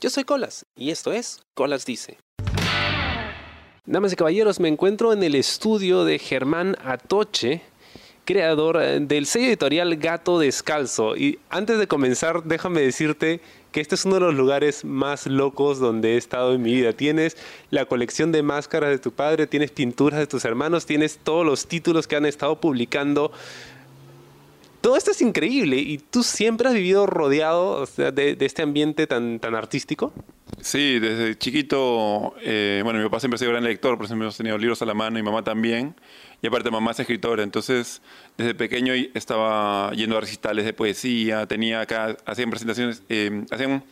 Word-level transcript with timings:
Yo 0.00 0.08
soy 0.08 0.24
Colas 0.24 0.64
y 0.74 0.90
esto 0.90 1.12
es 1.12 1.42
Colas 1.52 1.84
Dice. 1.84 2.16
Damas 3.84 4.14
y 4.14 4.16
caballeros, 4.16 4.58
me 4.58 4.68
encuentro 4.68 5.12
en 5.12 5.22
el 5.22 5.34
estudio 5.34 6.04
de 6.04 6.18
Germán 6.18 6.74
Atoche, 6.82 7.60
creador 8.24 8.80
eh, 8.80 9.00
del 9.00 9.26
sello 9.26 9.48
editorial 9.48 9.94
Gato 9.96 10.38
Descalzo. 10.38 11.18
Y 11.18 11.38
antes 11.50 11.78
de 11.78 11.86
comenzar, 11.86 12.44
déjame 12.44 12.80
decirte 12.80 13.42
que 13.72 13.82
este 13.82 13.94
es 13.94 14.06
uno 14.06 14.14
de 14.14 14.20
los 14.22 14.34
lugares 14.34 14.86
más 14.86 15.26
locos 15.26 15.78
donde 15.78 16.14
he 16.14 16.16
estado 16.16 16.54
en 16.54 16.62
mi 16.62 16.72
vida. 16.72 16.94
Tienes 16.94 17.36
la 17.68 17.84
colección 17.84 18.32
de 18.32 18.42
máscaras 18.42 18.88
de 18.88 19.00
tu 19.00 19.12
padre, 19.12 19.46
tienes 19.46 19.70
pinturas 19.70 20.18
de 20.18 20.26
tus 20.26 20.46
hermanos, 20.46 20.86
tienes 20.86 21.18
todos 21.18 21.44
los 21.44 21.66
títulos 21.66 22.08
que 22.08 22.16
han 22.16 22.24
estado 22.24 22.58
publicando. 22.58 23.32
Todo 24.80 24.96
esto 24.96 25.10
es 25.10 25.20
increíble 25.20 25.76
y 25.76 25.98
tú 25.98 26.22
siempre 26.22 26.68
has 26.68 26.74
vivido 26.74 27.06
rodeado 27.06 27.86
de, 27.86 28.36
este 28.40 28.62
ambiente 28.62 29.06
tan, 29.06 29.38
tan 29.38 29.54
artístico. 29.54 30.12
Sí, 30.60 30.98
desde 30.98 31.36
chiquito, 31.36 32.34
eh, 32.42 32.80
bueno, 32.82 32.98
mi 32.98 33.04
papá 33.04 33.20
siempre 33.20 33.36
ha 33.36 33.38
sido 33.38 33.50
gran 33.50 33.64
lector, 33.64 33.96
por 33.96 34.06
eso 34.06 34.14
hemos 34.14 34.36
tenido 34.36 34.56
libros 34.56 34.80
a 34.80 34.86
la 34.86 34.94
mano 34.94 35.18
y 35.18 35.22
mamá 35.22 35.44
también. 35.44 35.94
Y 36.42 36.46
aparte 36.46 36.70
mamá 36.70 36.92
es 36.92 37.00
escritora, 37.00 37.42
entonces 37.42 38.00
desde 38.38 38.54
pequeño 38.54 38.94
estaba 39.14 39.92
yendo 39.92 40.16
a 40.16 40.20
recitales 40.20 40.64
de 40.64 40.72
poesía, 40.72 41.46
tenía 41.46 41.82
acá, 41.82 42.16
hacían 42.24 42.48
presentaciones, 42.48 43.02
eh, 43.10 43.44
hacían 43.50 43.84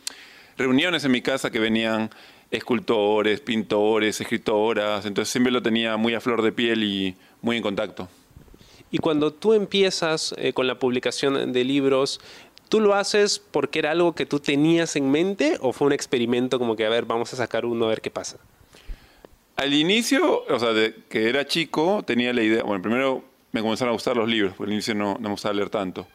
reuniones 0.57 1.05
en 1.05 1.11
mi 1.11 1.21
casa 1.21 1.51
que 1.51 1.59
venían 1.59 2.09
escultores, 2.49 3.41
pintores, 3.41 4.19
escritoras, 4.19 5.05
entonces 5.05 5.31
siempre 5.31 5.51
lo 5.51 5.61
tenía 5.61 5.97
muy 5.97 6.15
a 6.15 6.19
flor 6.19 6.41
de 6.41 6.51
piel 6.51 6.83
y 6.83 7.15
muy 7.41 7.57
en 7.57 7.61
contacto. 7.61 8.09
Y 8.91 8.97
cuando 8.97 9.31
tú 9.31 9.53
empiezas 9.53 10.33
eh, 10.37 10.53
con 10.53 10.67
la 10.67 10.79
publicación 10.79 11.53
de 11.53 11.63
libros, 11.63 12.19
¿tú 12.69 12.79
lo 12.79 12.95
haces 12.95 13.39
porque 13.39 13.79
era 13.79 13.91
algo 13.91 14.13
que 14.13 14.25
tú 14.25 14.39
tenías 14.39 14.95
en 14.95 15.11
mente 15.11 15.57
o 15.61 15.73
fue 15.73 15.87
un 15.87 15.93
experimento 15.93 16.57
como 16.57 16.75
que, 16.75 16.85
a 16.85 16.89
ver, 16.89 17.05
vamos 17.05 17.33
a 17.33 17.37
sacar 17.37 17.65
uno 17.65 17.85
a 17.85 17.89
ver 17.89 18.01
qué 18.01 18.09
pasa? 18.09 18.37
Al 19.55 19.73
inicio, 19.73 20.45
o 20.47 20.59
sea, 20.59 20.69
que 21.09 21.29
era 21.29 21.45
chico, 21.45 22.03
tenía 22.05 22.33
la 22.33 22.41
idea, 22.41 22.63
bueno, 22.63 22.81
primero 22.81 23.23
me 23.51 23.61
comenzaron 23.61 23.89
a 23.89 23.93
gustar 23.93 24.15
los 24.15 24.27
libros, 24.27 24.53
porque 24.55 24.69
al 24.69 24.73
inicio 24.73 24.95
no, 24.95 25.17
me 25.19 25.29
gustaba 25.29 25.53
leer 25.53 25.69
tanto. 25.69 26.07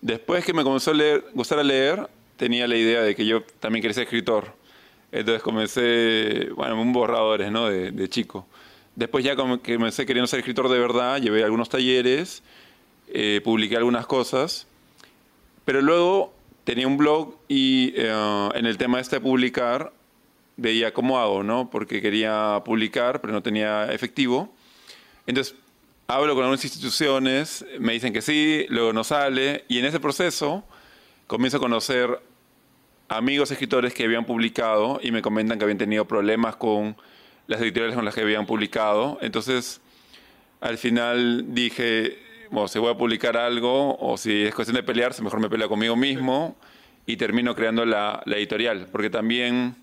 Después 0.00 0.44
que 0.44 0.52
me 0.52 0.62
comenzó 0.62 0.90
a 0.90 0.94
gustar 1.32 1.58
a 1.58 1.62
leer, 1.62 2.08
tenía 2.36 2.66
la 2.66 2.76
idea 2.76 3.02
de 3.02 3.14
que 3.14 3.24
yo 3.24 3.42
también 3.60 3.82
quería 3.82 3.94
ser 3.94 4.04
escritor. 4.04 4.52
Entonces 5.12 5.42
comencé, 5.42 6.50
bueno, 6.54 6.80
un 6.80 6.92
borradores, 6.92 7.52
¿no? 7.52 7.68
De, 7.68 7.92
de 7.92 8.08
chico. 8.08 8.46
Después 8.94 9.24
ya 9.24 9.36
comencé 9.36 10.04
queriendo 10.04 10.26
ser 10.26 10.40
escritor 10.40 10.68
de 10.68 10.78
verdad, 10.78 11.20
llevé 11.20 11.44
algunos 11.44 11.68
talleres, 11.68 12.42
eh, 13.08 13.40
publiqué 13.42 13.76
algunas 13.76 14.06
cosas, 14.06 14.66
pero 15.64 15.80
luego 15.80 16.34
tenía 16.64 16.86
un 16.86 16.98
blog 16.98 17.34
y 17.48 17.94
eh, 17.96 18.48
en 18.54 18.66
el 18.66 18.76
tema 18.76 19.00
este 19.00 19.16
de 19.16 19.20
publicar 19.20 19.92
veía 20.56 20.92
cómo 20.92 21.18
hago, 21.18 21.42
¿no? 21.42 21.70
Porque 21.70 22.02
quería 22.02 22.60
publicar, 22.64 23.20
pero 23.20 23.32
no 23.32 23.42
tenía 23.42 23.90
efectivo. 23.92 24.52
Entonces, 25.26 25.54
hablo 26.06 26.34
con 26.34 26.44
algunas 26.44 26.64
instituciones, 26.64 27.64
me 27.78 27.94
dicen 27.94 28.12
que 28.12 28.20
sí, 28.20 28.66
luego 28.68 28.92
no 28.92 29.04
sale, 29.04 29.64
y 29.68 29.78
en 29.78 29.86
ese 29.86 30.00
proceso 30.00 30.64
comienzo 31.26 31.56
a 31.56 31.60
conocer 31.60 32.20
amigos 33.08 33.50
escritores 33.50 33.94
que 33.94 34.04
habían 34.04 34.24
publicado 34.24 35.00
y 35.02 35.10
me 35.10 35.22
comentan 35.22 35.58
que 35.58 35.64
habían 35.64 35.78
tenido 35.78 36.06
problemas 36.06 36.56
con 36.56 36.96
las 37.52 37.60
editoriales 37.60 37.94
con 37.94 38.04
las 38.04 38.14
que 38.14 38.22
habían 38.22 38.46
publicado. 38.46 39.18
Entonces, 39.22 39.80
al 40.60 40.78
final 40.78 41.54
dije, 41.54 42.18
bueno, 42.50 42.68
si 42.68 42.78
voy 42.78 42.90
a 42.90 42.96
publicar 42.96 43.36
algo 43.36 43.96
o 43.98 44.16
si 44.16 44.42
es 44.42 44.54
cuestión 44.54 44.76
de 44.76 44.82
pelearse, 44.82 45.22
mejor 45.22 45.40
me 45.40 45.48
peleo 45.48 45.68
conmigo 45.68 45.96
mismo 45.96 46.56
y 47.06 47.16
termino 47.16 47.54
creando 47.54 47.84
la, 47.84 48.22
la 48.26 48.36
editorial, 48.36 48.88
porque 48.90 49.10
también 49.10 49.74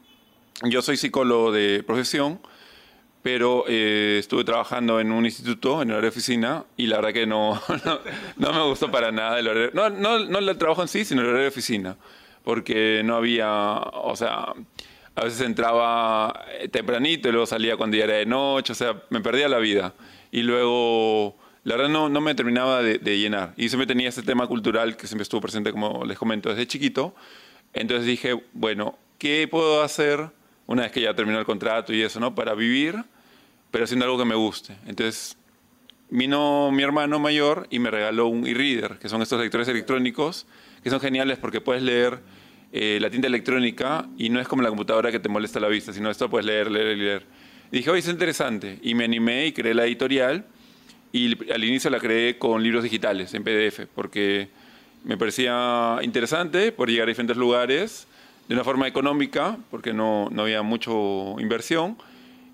yo 0.63 0.81
soy 0.81 0.97
psicólogo 0.97 1.51
de 1.51 1.83
profesión, 1.83 2.39
pero 3.21 3.65
eh, 3.67 4.17
estuve 4.19 4.43
trabajando 4.43 4.99
en 4.99 5.11
un 5.11 5.25
instituto, 5.25 5.81
en 5.81 5.89
horario 5.89 6.03
de 6.03 6.07
oficina, 6.09 6.65
y 6.77 6.87
la 6.87 6.97
verdad 6.97 7.13
que 7.13 7.27
no, 7.27 7.61
no, 8.37 8.53
me 8.53 8.63
gustó 8.63 8.91
para 8.91 9.11
nada 9.11 9.39
el 9.39 9.47
horario. 9.47 9.71
No, 9.73 9.89
no, 9.89 10.19
no 10.19 10.39
el 10.39 10.57
trabajo 10.57 10.81
en 10.81 10.87
sí, 10.87 11.05
sino 11.05 11.21
el 11.21 11.27
horario 11.27 11.43
de 11.43 11.49
oficina, 11.49 11.97
porque 12.43 13.01
no 13.03 13.15
había, 13.15 13.51
o 13.51 14.15
sea, 14.15 14.53
a 15.19 15.23
veces 15.25 15.41
entraba 15.41 16.45
tempranito 16.71 17.29
y 17.29 17.31
luego 17.31 17.45
salía 17.45 17.75
cuando 17.77 17.97
ya 17.97 18.05
era 18.05 18.15
de 18.15 18.25
noche, 18.25 18.73
o 18.73 18.75
sea, 18.75 19.03
me 19.09 19.21
perdía 19.21 19.49
la 19.49 19.59
vida. 19.59 19.93
Y 20.31 20.43
luego, 20.43 21.37
la 21.63 21.75
verdad 21.75 21.89
no, 21.89 22.09
no 22.09 22.21
me 22.21 22.35
terminaba 22.35 22.81
de, 22.81 22.99
de 22.99 23.17
llenar. 23.17 23.53
Y 23.57 23.69
siempre 23.69 23.87
tenía 23.87 24.09
ese 24.09 24.23
tema 24.23 24.47
cultural 24.47 24.95
que 24.97 25.07
siempre 25.07 25.23
estuvo 25.23 25.41
presente, 25.41 25.71
como 25.71 26.05
les 26.05 26.17
comento, 26.17 26.49
desde 26.49 26.67
chiquito. 26.67 27.13
Entonces 27.73 28.05
dije, 28.05 28.41
bueno, 28.53 28.97
¿qué 29.17 29.47
puedo 29.49 29.81
hacer? 29.83 30.31
una 30.69 30.83
vez 30.83 30.91
que 30.91 31.01
ya 31.01 31.15
terminó 31.15 31.39
el 31.39 31.45
contrato 31.45 31.93
y 31.93 32.03
eso, 32.03 32.19
¿no? 32.19 32.35
Para 32.35 32.53
vivir, 32.53 33.03
pero 33.71 33.85
haciendo 33.85 34.05
algo 34.05 34.19
que 34.19 34.25
me 34.25 34.35
guste. 34.35 34.75
Entonces, 34.85 35.35
vino 36.11 36.69
mi 36.71 36.83
hermano 36.83 37.17
mayor 37.17 37.65
y 37.71 37.79
me 37.79 37.89
regaló 37.89 38.27
un 38.27 38.45
e-reader, 38.45 38.99
que 38.99 39.09
son 39.09 39.23
estos 39.23 39.41
lectores 39.41 39.67
electrónicos, 39.67 40.45
que 40.83 40.91
son 40.91 40.99
geniales 40.99 41.39
porque 41.39 41.59
puedes 41.59 41.81
leer 41.81 42.19
eh, 42.71 42.99
la 43.01 43.09
tinta 43.09 43.27
electrónica 43.27 44.07
y 44.17 44.29
no 44.29 44.39
es 44.39 44.47
como 44.47 44.61
la 44.61 44.69
computadora 44.69 45.11
que 45.11 45.19
te 45.19 45.29
molesta 45.29 45.59
la 45.59 45.67
vista, 45.67 45.91
sino 45.91 46.09
esto 46.09 46.29
puedes 46.29 46.45
leer, 46.45 46.69
leer 46.69 46.97
leer. 46.97 47.25
Y 47.71 47.77
dije, 47.77 47.89
oye, 47.89 47.99
es 47.99 48.07
interesante. 48.07 48.79
Y 48.81 48.95
me 48.95 49.05
animé 49.05 49.47
y 49.47 49.51
creé 49.51 49.73
la 49.73 49.85
editorial 49.85 50.45
y 51.11 51.51
al 51.51 51.63
inicio 51.63 51.89
la 51.89 51.99
creé 51.99 52.37
con 52.37 52.61
libros 52.61 52.83
digitales, 52.83 53.33
en 53.33 53.43
PDF, 53.43 53.87
porque 53.95 54.49
me 55.03 55.17
parecía 55.17 55.97
interesante 56.01 56.71
por 56.71 56.89
llegar 56.89 57.07
a 57.07 57.09
diferentes 57.09 57.37
lugares 57.37 58.07
de 58.47 58.55
una 58.55 58.63
forma 58.63 58.87
económica, 58.87 59.57
porque 59.71 59.93
no, 59.93 60.29
no 60.31 60.43
había 60.43 60.61
mucho 60.61 61.35
inversión, 61.39 61.97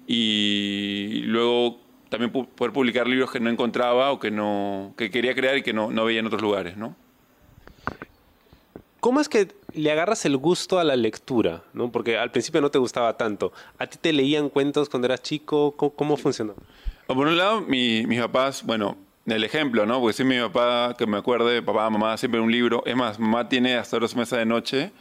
y 0.08 1.22
luego 1.26 1.80
también 2.10 2.32
poder 2.32 2.72
publicar 2.72 3.08
libros 3.08 3.32
que 3.32 3.40
no 3.40 3.50
encontraba 3.50 4.12
o 4.12 4.20
que, 4.20 4.32
no, 4.32 4.94
que 4.98 5.10
quería 5.10 5.34
crear 5.34 5.58
y 5.58 5.64
que 5.64 5.74
no, 5.74 5.92
no 5.92 6.06
veía 6.06 6.20
en 6.20 6.28
otros 6.28 6.42
lugares, 6.42 6.78
¿no? 6.78 6.96
¿Cómo 9.00 9.22
es 9.22 9.30
que 9.30 9.48
le 9.76 9.92
agarras 9.92 10.26
el 10.26 10.38
gusto 10.38 10.80
a 10.80 10.84
la 10.84 10.96
lectura? 10.96 11.64
¿no? 11.74 11.92
Porque 11.92 12.18
al 12.18 12.32
principio 12.32 12.62
no 12.62 12.72
te 12.72 12.80
gustaba 12.80 13.18
tanto. 13.18 13.52
¿A 13.78 13.88
ti 13.88 13.98
te 14.00 14.14
leían 14.14 14.50
cuentos 14.50 14.90
cuando 14.90 15.06
eras 15.08 15.22
chico? 15.22 15.76
¿Cómo, 15.76 16.18
funcionó? 16.18 16.56
Por 17.08 17.18
un 17.18 17.38
lado, 17.38 17.62
mi, 17.62 18.06
mis 18.08 18.20
papás, 18.20 18.64
bueno, 18.64 18.98
el 19.26 19.44
ejemplo, 19.44 19.86
¿no? 19.86 20.00
Porque 20.00 20.14
si 20.14 20.24
mi 20.24 20.40
papá, 20.40 20.96
que 20.98 21.06
me 21.06 21.18
acuerde, 21.18 21.62
papá, 21.62 21.90
mamá, 21.90 22.18
siempre 22.18 22.40
un 22.40 22.52
libro. 22.52 22.84
Es 22.86 22.96
más, 22.96 23.20
mamá 23.20 23.48
tiene 23.48 23.76
hasta 23.76 24.00
dos 24.00 24.16
meses 24.16 24.38
de 24.40 24.46
noche 24.46 24.92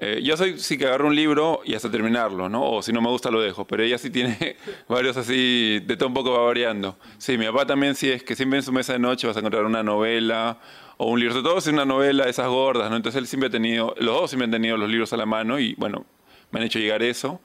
eh, 0.00 0.20
yo 0.22 0.36
soy 0.36 0.58
sí 0.58 0.76
que 0.76 0.86
agarro 0.86 1.06
un 1.06 1.14
libro 1.14 1.60
y 1.64 1.74
hasta 1.74 1.90
terminarlo, 1.90 2.48
¿no? 2.48 2.72
O 2.72 2.82
si 2.82 2.92
no 2.92 3.00
me 3.00 3.08
gusta 3.08 3.30
lo 3.30 3.40
dejo, 3.40 3.64
pero 3.66 3.82
ella 3.82 3.96
sí 3.96 4.10
tiene 4.10 4.56
varios 4.88 5.16
así, 5.16 5.80
de 5.80 5.96
todo 5.96 6.08
un 6.08 6.14
poco 6.14 6.32
va 6.32 6.44
variando. 6.44 6.98
Sí, 7.18 7.38
mi 7.38 7.46
papá 7.46 7.66
también 7.66 7.94
sí 7.94 8.10
es 8.10 8.22
que 8.22 8.34
siempre 8.34 8.58
en 8.58 8.64
su 8.64 8.72
mesa 8.72 8.94
de 8.94 8.98
noche 8.98 9.26
vas 9.26 9.36
a 9.36 9.40
encontrar 9.40 9.64
una 9.64 9.82
novela 9.82 10.58
o 10.96 11.06
un 11.06 11.20
libro, 11.20 11.34
sobre 11.34 11.48
todo 11.48 11.60
si 11.60 11.70
es 11.70 11.72
una 11.74 11.84
novela 11.84 12.28
esas 12.28 12.48
gordas, 12.48 12.90
¿no? 12.90 12.96
Entonces 12.96 13.20
él 13.20 13.26
siempre 13.26 13.48
ha 13.48 13.50
tenido, 13.50 13.94
los 13.98 14.20
dos 14.20 14.30
siempre 14.30 14.46
han 14.46 14.50
tenido 14.50 14.76
los 14.76 14.90
libros 14.90 15.12
a 15.12 15.16
la 15.16 15.26
mano 15.26 15.58
y 15.60 15.74
bueno, 15.76 16.04
me 16.50 16.60
han 16.60 16.66
hecho 16.66 16.78
llegar 16.80 17.02
eso. 17.02 17.40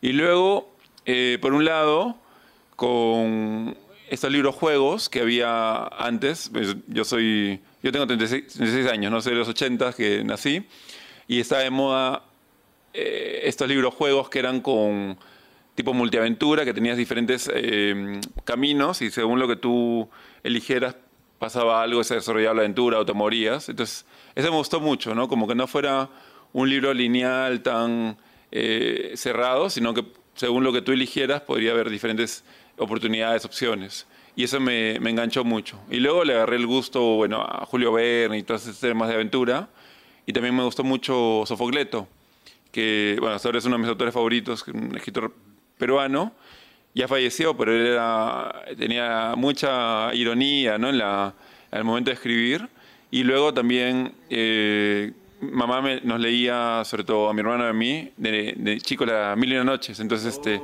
Y 0.00 0.12
luego, 0.12 0.74
eh, 1.06 1.38
por 1.40 1.52
un 1.52 1.64
lado, 1.64 2.16
con 2.74 3.76
estos 4.10 4.30
libros 4.30 4.56
juegos 4.56 5.08
que 5.08 5.20
había 5.20 5.84
antes, 5.86 6.50
pues, 6.52 6.76
yo 6.88 7.04
soy, 7.04 7.60
yo 7.82 7.92
tengo 7.92 8.06
36, 8.06 8.54
36 8.54 8.86
años, 8.88 9.12
no 9.12 9.20
sé, 9.20 9.30
de 9.30 9.36
los 9.36 9.48
80 9.48 9.92
que 9.92 10.24
nací 10.24 10.66
y 11.32 11.40
estaba 11.40 11.62
de 11.62 11.70
moda 11.70 12.24
eh, 12.92 13.40
estos 13.44 13.66
libros 13.66 13.94
juegos 13.94 14.28
que 14.28 14.38
eran 14.38 14.60
con 14.60 15.16
tipo 15.74 15.94
multiaventura, 15.94 16.66
que 16.66 16.74
tenías 16.74 16.98
diferentes 16.98 17.50
eh, 17.54 18.20
caminos 18.44 19.00
y 19.00 19.10
según 19.10 19.38
lo 19.38 19.48
que 19.48 19.56
tú 19.56 20.10
eligieras 20.42 20.94
pasaba 21.38 21.82
algo, 21.82 22.04
se 22.04 22.16
desarrollaba 22.16 22.56
la 22.56 22.60
aventura 22.60 22.98
o 22.98 23.06
te 23.06 23.14
morías. 23.14 23.70
Entonces, 23.70 24.04
eso 24.34 24.50
me 24.50 24.58
gustó 24.58 24.78
mucho, 24.78 25.14
¿no? 25.14 25.26
Como 25.26 25.48
que 25.48 25.54
no 25.54 25.66
fuera 25.66 26.10
un 26.52 26.68
libro 26.68 26.92
lineal 26.92 27.62
tan 27.62 28.18
eh, 28.50 29.12
cerrado, 29.14 29.70
sino 29.70 29.94
que 29.94 30.04
según 30.34 30.64
lo 30.64 30.72
que 30.74 30.82
tú 30.82 30.92
eligieras 30.92 31.40
podría 31.40 31.70
haber 31.70 31.88
diferentes 31.88 32.44
oportunidades, 32.76 33.46
opciones. 33.46 34.06
Y 34.36 34.44
eso 34.44 34.60
me, 34.60 35.00
me 35.00 35.08
enganchó 35.08 35.44
mucho. 35.44 35.80
Y 35.90 35.96
luego 35.96 36.24
le 36.24 36.34
agarré 36.34 36.56
el 36.56 36.66
gusto, 36.66 37.00
bueno, 37.16 37.40
a 37.40 37.64
Julio 37.64 37.90
Verne 37.90 38.36
y 38.36 38.42
todos 38.42 38.64
esos 38.64 38.80
temas 38.80 39.08
de 39.08 39.14
aventura. 39.14 39.70
Y 40.26 40.32
también 40.32 40.54
me 40.54 40.62
gustó 40.62 40.84
mucho 40.84 41.42
Sofocleto, 41.46 42.06
que, 42.70 43.16
bueno, 43.20 43.34
hasta 43.34 43.48
ahora 43.48 43.58
es 43.58 43.64
uno 43.64 43.76
de 43.76 43.82
mis 43.82 43.88
autores 43.88 44.14
favoritos, 44.14 44.66
un 44.68 44.96
escritor 44.96 45.32
peruano. 45.78 46.32
Ya 46.94 47.08
falleció, 47.08 47.56
pero 47.56 47.72
él 47.72 47.86
era, 47.86 48.64
tenía 48.78 49.34
mucha 49.36 50.14
ironía 50.14 50.78
¿no? 50.78 50.90
en 50.90 50.98
la, 50.98 51.34
al 51.70 51.84
momento 51.84 52.10
de 52.10 52.14
escribir. 52.14 52.68
Y 53.10 53.24
luego 53.24 53.52
también 53.52 54.14
eh, 54.30 55.12
mamá 55.40 55.82
nos 56.02 56.20
leía, 56.20 56.82
sobre 56.84 57.04
todo 57.04 57.28
a 57.28 57.34
mi 57.34 57.40
hermano 57.40 57.64
y 57.64 57.68
a 57.68 57.72
mí, 57.72 58.12
de, 58.16 58.54
de 58.56 58.80
chico, 58.80 59.04
las 59.04 59.36
Mil 59.36 59.52
y 59.52 59.56
una 59.56 59.64
Noches. 59.64 59.98
Entonces, 60.00 60.34
este, 60.34 60.60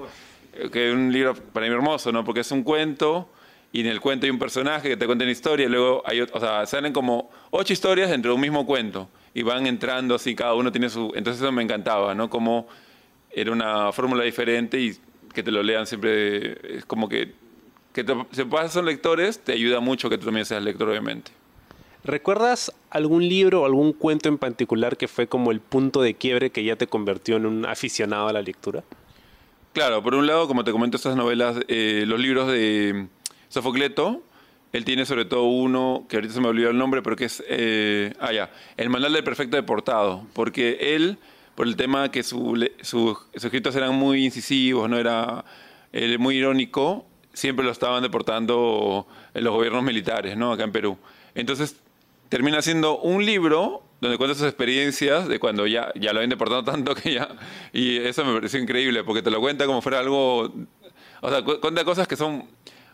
que 0.70 0.88
es 0.88 0.94
un 0.94 1.12
libro 1.12 1.34
para 1.34 1.66
mí 1.66 1.72
hermoso, 1.72 2.12
¿no? 2.12 2.24
porque 2.24 2.40
es 2.40 2.50
un 2.52 2.62
cuento 2.62 3.28
y 3.72 3.80
en 3.80 3.86
el 3.86 4.00
cuento 4.00 4.26
hay 4.26 4.30
un 4.30 4.38
personaje 4.38 4.88
que 4.88 4.96
te 4.96 5.06
cuenta 5.06 5.24
una 5.24 5.32
historia 5.32 5.66
y 5.66 5.68
luego 5.68 6.02
hay, 6.06 6.20
o 6.20 6.40
sea, 6.40 6.64
salen 6.66 6.92
como 6.92 7.30
ocho 7.50 7.72
historias 7.72 8.10
dentro 8.10 8.30
de 8.30 8.34
un 8.36 8.40
mismo 8.40 8.64
cuento 8.64 9.08
y 9.34 9.42
van 9.42 9.66
entrando 9.66 10.14
así, 10.14 10.34
cada 10.34 10.54
uno 10.54 10.72
tiene 10.72 10.90
su... 10.90 11.12
Entonces 11.14 11.42
eso 11.42 11.52
me 11.52 11.62
encantaba, 11.62 12.14
¿no? 12.14 12.30
Como 12.30 12.66
era 13.30 13.52
una 13.52 13.92
fórmula 13.92 14.24
diferente 14.24 14.80
y 14.80 14.96
que 15.32 15.42
te 15.42 15.50
lo 15.50 15.62
lean 15.62 15.86
siempre 15.86 16.76
es 16.76 16.84
como 16.84 17.08
que, 17.08 17.34
que 17.92 18.04
te, 18.04 18.14
si 18.32 18.42
son 18.70 18.86
lectores, 18.86 19.38
te 19.40 19.52
ayuda 19.52 19.80
mucho 19.80 20.10
que 20.10 20.18
tú 20.18 20.26
también 20.26 20.46
seas 20.46 20.62
lector, 20.62 20.88
obviamente. 20.88 21.30
¿Recuerdas 22.04 22.72
algún 22.90 23.28
libro 23.28 23.62
o 23.62 23.66
algún 23.66 23.92
cuento 23.92 24.28
en 24.28 24.38
particular 24.38 24.96
que 24.96 25.08
fue 25.08 25.26
como 25.26 25.50
el 25.50 25.60
punto 25.60 26.00
de 26.00 26.14
quiebre 26.14 26.50
que 26.50 26.64
ya 26.64 26.76
te 26.76 26.86
convirtió 26.86 27.36
en 27.36 27.46
un 27.46 27.66
aficionado 27.66 28.28
a 28.28 28.32
la 28.32 28.40
lectura? 28.40 28.84
Claro, 29.72 30.02
por 30.02 30.14
un 30.14 30.26
lado, 30.26 30.48
como 30.48 30.64
te 30.64 30.72
comento, 30.72 30.96
estas 30.96 31.16
novelas, 31.16 31.58
eh, 31.68 32.04
los 32.06 32.18
libros 32.18 32.48
de 32.48 33.08
Sofocleto, 33.48 34.22
él 34.72 34.84
tiene 34.84 35.06
sobre 35.06 35.24
todo 35.24 35.44
uno, 35.44 36.06
que 36.08 36.16
ahorita 36.16 36.34
se 36.34 36.40
me 36.40 36.48
olvidó 36.48 36.70
el 36.70 36.78
nombre, 36.78 37.02
pero 37.02 37.16
que 37.16 37.24
es, 37.24 37.42
eh, 37.48 38.12
ah, 38.20 38.32
ya, 38.32 38.50
El 38.76 38.90
Manual 38.90 39.12
del 39.12 39.24
Perfecto 39.24 39.56
Deportado, 39.56 40.26
porque 40.32 40.94
él, 40.94 41.18
por 41.54 41.66
el 41.66 41.76
tema 41.76 42.10
que 42.10 42.22
su, 42.22 42.68
sus 42.82 43.18
escritos 43.32 43.74
eran 43.76 43.94
muy 43.94 44.24
incisivos, 44.24 44.88
no 44.88 44.98
era 44.98 45.44
muy 46.18 46.36
irónico, 46.36 47.06
siempre 47.32 47.64
lo 47.64 47.70
estaban 47.70 48.02
deportando 48.02 49.06
en 49.32 49.44
los 49.44 49.54
gobiernos 49.54 49.82
militares, 49.82 50.36
¿no? 50.36 50.52
Acá 50.52 50.64
en 50.64 50.72
Perú. 50.72 50.98
Entonces, 51.34 51.76
termina 52.28 52.60
siendo 52.62 52.98
un 52.98 53.24
libro 53.24 53.82
donde 54.00 54.16
cuenta 54.18 54.34
sus 54.34 54.46
experiencias 54.46 55.28
de 55.28 55.38
cuando 55.38 55.66
ya, 55.66 55.92
ya 55.94 56.12
lo 56.12 56.18
habían 56.18 56.30
deportado 56.30 56.62
tanto 56.64 56.94
que 56.94 57.14
ya... 57.14 57.28
Y 57.72 57.96
eso 57.96 58.24
me 58.24 58.34
pareció 58.34 58.60
increíble, 58.60 59.02
porque 59.04 59.22
te 59.22 59.30
lo 59.30 59.40
cuenta 59.40 59.66
como 59.66 59.82
fuera 59.82 60.00
algo... 60.00 60.52
O 61.20 61.30
sea, 61.30 61.42
cuenta 61.42 61.84
cosas 61.84 62.06
que 62.06 62.16
son 62.16 62.44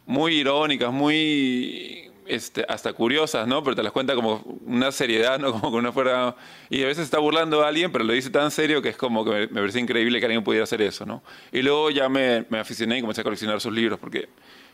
muy 0.07 0.35
irónicas, 0.35 0.93
muy 0.93 2.11
este, 2.27 2.65
hasta 2.69 2.93
curiosas, 2.93 3.47
¿no? 3.47 3.63
Pero 3.63 3.77
te 3.77 3.83
las 3.83 3.93
cuenta 3.93 4.15
como 4.15 4.43
una 4.65 4.93
seriedad, 4.93 5.39
¿no? 5.39 5.53
Como 5.61 5.71
que 5.71 5.79
una 5.79 5.93
fuera... 5.93 6.37
Y 6.71 6.83
a 6.83 6.87
veces 6.87 7.05
está 7.05 7.19
burlando 7.19 7.63
a 7.63 7.69
alguien, 7.69 7.93
pero 7.93 8.05
lo 8.05 8.13
dice 8.13 8.31
tan 8.31 8.51
serio 8.51 8.81
que 8.83 8.89
es 8.91 8.97
como 8.97 9.25
que 9.25 9.49
me, 9.51 9.63
me 9.63 9.81
increíble 9.81 10.19
que 10.21 10.27
alguien 10.27 10.43
pudiera 10.43 10.65
hacer 10.65 10.83
eso, 10.83 11.05
¿no? 11.05 11.23
Y 11.53 11.63
luego 11.63 11.91
ya 11.91 12.09
me, 12.09 12.47
me 12.49 12.59
aficioné 12.59 12.99
y 12.99 13.01
comencé 13.01 13.21
a 13.21 13.25
coleccionar 13.25 13.61
sus 13.61 13.73
libros, 13.73 13.99
porque, 13.99 14.29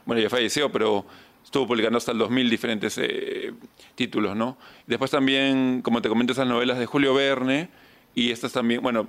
bueno, 0.05 0.23
ya 0.23 0.31
falleció, 0.31 0.71
pero 0.71 1.05
estuvo 1.45 1.67
publicando 1.67 1.99
hasta 1.99 2.13
el 2.13 2.19
2000 2.19 2.51
diferentes 2.51 2.99
eh, 2.99 3.53
títulos, 3.95 4.37
¿no? 4.37 4.57
Después 4.87 5.11
también, 5.11 5.83
como 5.83 6.01
te 6.01 6.09
comento, 6.09 6.33
esas 6.33 6.47
novelas 6.47 6.79
de 6.79 6.87
Julio 6.87 7.15
Verne, 7.15 7.69
y 8.15 8.31
estas 8.31 8.53
también, 8.53 8.83
bueno, 8.83 9.09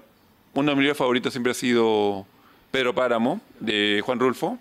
uno 0.53 0.71
de 0.71 0.75
mis 0.75 0.83
libros 0.83 0.97
favoritos 0.97 1.33
siempre 1.33 1.51
ha 1.51 1.55
sido 1.55 2.25
Pedro 2.71 2.93
Páramo, 2.93 3.41
de 3.59 4.01
Juan 4.03 4.19
Rulfo, 4.19 4.59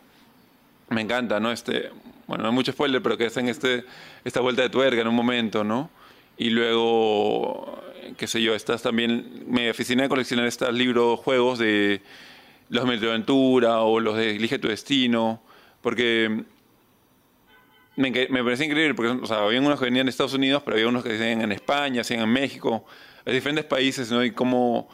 me 0.91 1.01
encanta, 1.01 1.41
¿no? 1.41 1.51
Este, 1.51 1.91
bueno, 2.27 2.43
no 2.43 2.51
hay 2.51 2.55
mucho 2.55 2.73
spoiler, 2.73 3.03
pero 3.03 3.17
que 3.17 3.27
hacen 3.27 3.49
este, 3.49 3.85
esta 4.25 4.41
vuelta 4.41 4.63
de 4.63 4.69
tuerca 4.69 5.01
en 5.01 5.09
un 5.09 5.15
momento, 5.15 5.65
¿no? 5.65 5.91
Y 6.37 6.51
luego, 6.51 7.83
qué 8.17 8.27
sé 8.27 8.43
yo, 8.43 8.55
estas 8.55 8.83
también, 8.83 9.45
me 9.47 9.71
aficioné 9.71 10.05
a 10.05 10.09
coleccionar 10.09 10.47
estos 10.47 10.73
libros, 10.75 11.21
juegos 11.21 11.59
de 11.59 12.03
los 12.69 13.01
de 13.01 13.09
Aventura 13.09 13.81
o 13.81 14.01
los 14.01 14.17
de 14.17 14.37
Elige 14.37 14.59
tu 14.59 14.69
Destino, 14.69 15.43
porque 15.81 16.45
me, 17.97 18.11
me 18.11 18.45
parecía 18.45 18.67
increíble, 18.67 18.95
porque 18.95 19.11
o 19.11 19.27
sea, 19.27 19.45
había 19.45 19.61
unos 19.61 19.79
que 19.79 19.87
venían 19.87 20.07
de 20.07 20.11
Estados 20.11 20.35
Unidos, 20.35 20.63
pero 20.65 20.77
había 20.77 20.89
unos 20.89 21.03
que 21.03 21.11
venían 21.11 21.43
en 21.43 21.53
España, 21.53 22.01
hacían 22.01 22.21
en 22.21 22.31
México, 22.31 22.85
en 23.25 23.35
diferentes 23.35 23.65
países, 23.65 24.11
¿no? 24.11 24.25
Y 24.25 24.31
como 24.33 24.89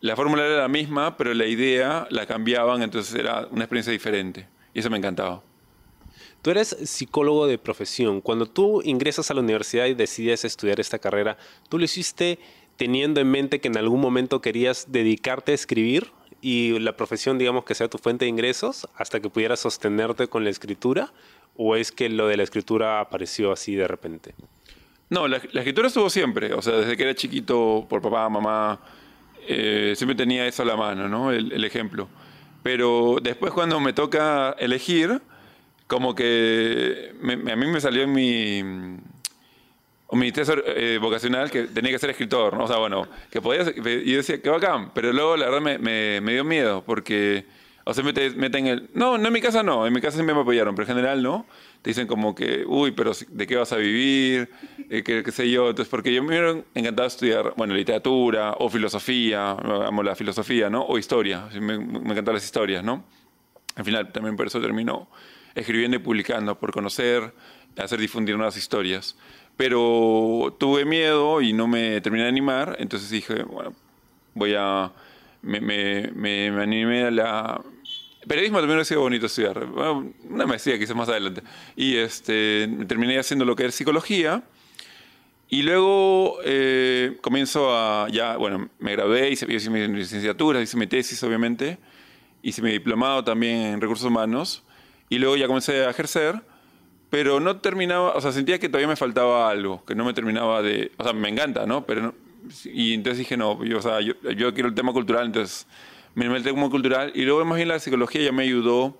la 0.00 0.14
fórmula 0.14 0.44
era 0.46 0.58
la 0.58 0.68
misma, 0.68 1.16
pero 1.16 1.34
la 1.34 1.46
idea 1.46 2.06
la 2.10 2.26
cambiaban, 2.26 2.82
entonces 2.82 3.14
era 3.14 3.48
una 3.50 3.64
experiencia 3.64 3.92
diferente. 3.92 4.46
Y 4.76 4.80
eso 4.80 4.90
me 4.90 4.98
encantaba. 4.98 5.42
Tú 6.42 6.50
eres 6.50 6.76
psicólogo 6.84 7.46
de 7.46 7.56
profesión. 7.56 8.20
Cuando 8.20 8.44
tú 8.44 8.82
ingresas 8.84 9.30
a 9.30 9.34
la 9.34 9.40
universidad 9.40 9.86
y 9.86 9.94
decides 9.94 10.44
estudiar 10.44 10.80
esta 10.80 10.98
carrera, 10.98 11.38
¿tú 11.70 11.78
lo 11.78 11.86
hiciste 11.86 12.38
teniendo 12.76 13.22
en 13.22 13.30
mente 13.30 13.58
que 13.58 13.68
en 13.68 13.78
algún 13.78 14.02
momento 14.02 14.42
querías 14.42 14.92
dedicarte 14.92 15.52
a 15.52 15.54
escribir 15.54 16.12
y 16.42 16.78
la 16.78 16.94
profesión, 16.94 17.38
digamos, 17.38 17.64
que 17.64 17.74
sea 17.74 17.88
tu 17.88 17.96
fuente 17.96 18.26
de 18.26 18.28
ingresos 18.28 18.86
hasta 18.96 19.18
que 19.18 19.30
pudieras 19.30 19.60
sostenerte 19.60 20.28
con 20.28 20.44
la 20.44 20.50
escritura? 20.50 21.10
¿O 21.56 21.74
es 21.74 21.90
que 21.90 22.10
lo 22.10 22.28
de 22.28 22.36
la 22.36 22.42
escritura 22.42 23.00
apareció 23.00 23.52
así 23.52 23.76
de 23.76 23.88
repente? 23.88 24.34
No, 25.08 25.26
la, 25.26 25.38
escritura 25.38 25.88
estuvo 25.88 26.10
siempre. 26.10 26.52
O 26.52 26.60
sea, 26.60 26.74
desde 26.76 26.98
que 26.98 27.02
era 27.02 27.14
chiquito, 27.14 27.86
por 27.88 28.02
papá, 28.02 28.28
mamá, 28.28 28.78
eh, 29.48 29.94
siempre 29.96 30.14
tenía 30.14 30.46
eso 30.46 30.64
a 30.64 30.66
la 30.66 30.76
mano, 30.76 31.08
¿no? 31.08 31.32
el 31.32 31.64
ejemplo. 31.64 32.10
Pero 32.66 33.18
después 33.22 33.52
cuando 33.52 33.78
me 33.78 33.92
toca 33.92 34.56
elegir, 34.58 35.20
como 35.86 36.16
que 36.16 37.12
a 37.22 37.54
mí 37.54 37.66
me 37.68 37.80
salió 37.80 38.02
en 38.02 38.12
mi, 38.12 38.60
ministerio 40.10 40.64
eh, 40.66 40.98
vocacional 41.00 41.48
que 41.48 41.68
tenía 41.68 41.92
que 41.92 42.00
ser 42.00 42.10
escritor, 42.10 42.56
¿no? 42.56 42.64
O 42.64 42.66
sea, 42.66 42.78
bueno, 42.78 43.06
que 43.30 43.40
podía 43.40 43.62
y 43.62 44.12
decía, 44.12 44.42
qué 44.42 44.50
bacán, 44.50 44.90
pero 44.92 45.12
luego 45.12 45.36
la 45.36 45.48
verdad 45.48 45.78
me, 45.78 46.20
me, 46.20 46.32
dio 46.32 46.42
miedo 46.42 46.82
porque, 46.84 47.46
o 47.84 47.94
sea, 47.94 48.02
meten 48.02 48.66
el, 48.66 48.90
no, 48.94 49.16
no 49.16 49.28
en 49.28 49.32
mi 49.32 49.40
casa 49.40 49.62
no, 49.62 49.86
en 49.86 49.92
mi 49.92 50.00
casa 50.00 50.16
siempre 50.16 50.34
me 50.34 50.40
apoyaron, 50.40 50.74
pero 50.74 50.88
en 50.88 50.96
general 50.96 51.22
no, 51.22 51.46
te 51.82 51.90
dicen 51.90 52.06
como 52.06 52.34
que, 52.34 52.64
uy, 52.66 52.92
pero 52.92 53.12
¿de 53.28 53.46
qué 53.46 53.56
vas 53.56 53.72
a 53.72 53.76
vivir? 53.76 54.50
Eh, 54.90 55.02
qué, 55.02 55.30
sé 55.32 55.50
yo, 55.50 55.70
entonces, 55.70 55.88
porque 55.90 56.12
yo 56.12 56.22
me 56.22 56.28
hubiera 56.28 56.62
encantado 56.74 57.08
estudiar, 57.08 57.54
bueno, 57.56 57.74
literatura 57.74 58.54
o 58.58 58.68
filosofía, 58.68 59.50
amo 59.50 60.02
la 60.02 60.14
filosofía, 60.14 60.68
¿no? 60.68 60.82
O 60.82 60.98
historia, 60.98 61.48
me, 61.60 61.78
me 61.78 62.12
encantan 62.12 62.34
las 62.34 62.44
historias, 62.44 62.82
¿no? 62.82 63.04
Al 63.76 63.84
final 63.84 64.10
también 64.10 64.36
por 64.36 64.46
eso 64.46 64.60
terminó 64.60 65.08
escribiendo 65.56 65.96
y 65.96 66.00
publicando, 66.00 66.58
por 66.58 66.70
conocer, 66.72 67.32
hacer 67.76 67.98
difundir 67.98 68.36
nuevas 68.36 68.56
historias. 68.56 69.16
Pero 69.56 70.54
tuve 70.58 70.84
miedo 70.84 71.40
y 71.40 71.52
no 71.52 71.66
me 71.66 72.00
terminé 72.02 72.24
de 72.24 72.28
animar, 72.28 72.76
entonces 72.78 73.10
dije, 73.10 73.42
bueno, 73.42 73.72
voy 74.34 74.54
a... 74.56 74.92
Me, 75.42 75.60
me, 75.60 76.10
me, 76.12 76.50
me 76.50 76.62
animé 76.62 77.04
a 77.04 77.10
la 77.10 77.60
Periodismo 78.26 78.58
también 78.58 78.80
ha 78.80 78.84
sido 78.84 79.00
bonito 79.00 79.26
estudiar. 79.26 79.64
una 80.28 80.46
maestría 80.46 80.78
quizás 80.78 80.96
más 80.96 81.08
adelante. 81.08 81.42
Y 81.76 81.96
este, 81.96 82.68
terminé 82.88 83.18
haciendo 83.18 83.44
lo 83.44 83.54
que 83.54 83.66
es 83.66 83.74
psicología. 83.74 84.42
Y 85.48 85.62
luego 85.62 86.38
eh, 86.44 87.18
comienzo 87.20 87.72
a, 87.72 88.08
ya, 88.10 88.36
bueno, 88.36 88.68
me 88.80 88.92
gradué, 88.92 89.30
hice, 89.30 89.46
hice 89.52 89.70
mi 89.70 89.86
licenciatura, 89.86 90.60
hice 90.60 90.76
mi 90.76 90.86
tesis, 90.86 91.22
obviamente. 91.22 91.78
Hice 92.42 92.62
mi 92.62 92.72
diplomado 92.72 93.22
también 93.22 93.58
en 93.58 93.80
recursos 93.80 94.06
humanos. 94.06 94.64
Y 95.08 95.18
luego 95.18 95.36
ya 95.36 95.46
comencé 95.46 95.84
a 95.84 95.90
ejercer. 95.90 96.42
Pero 97.10 97.38
no 97.38 97.58
terminaba, 97.60 98.14
o 98.14 98.20
sea, 98.20 98.32
sentía 98.32 98.58
que 98.58 98.68
todavía 98.68 98.88
me 98.88 98.96
faltaba 98.96 99.48
algo, 99.48 99.84
que 99.84 99.94
no 99.94 100.04
me 100.04 100.12
terminaba 100.12 100.60
de, 100.60 100.90
o 100.96 101.04
sea, 101.04 101.12
me 101.12 101.28
encanta, 101.28 101.64
¿no? 101.64 101.86
Pero 101.86 102.12
y 102.64 102.94
entonces 102.94 103.18
dije, 103.18 103.36
no, 103.36 103.62
yo, 103.64 103.78
o 103.78 103.82
sea, 103.82 104.00
yo, 104.00 104.14
yo 104.36 104.52
quiero 104.54 104.68
el 104.68 104.74
tema 104.74 104.92
cultural, 104.92 105.26
entonces 105.26 105.66
me 106.16 106.30
metí 106.30 106.48
como 106.48 106.70
cultural 106.70 107.12
y 107.14 107.22
luego 107.22 107.44
más 107.44 107.56
bien 107.56 107.68
la 107.68 107.78
psicología 107.78 108.22
ya 108.22 108.32
me 108.32 108.42
ayudó 108.42 108.98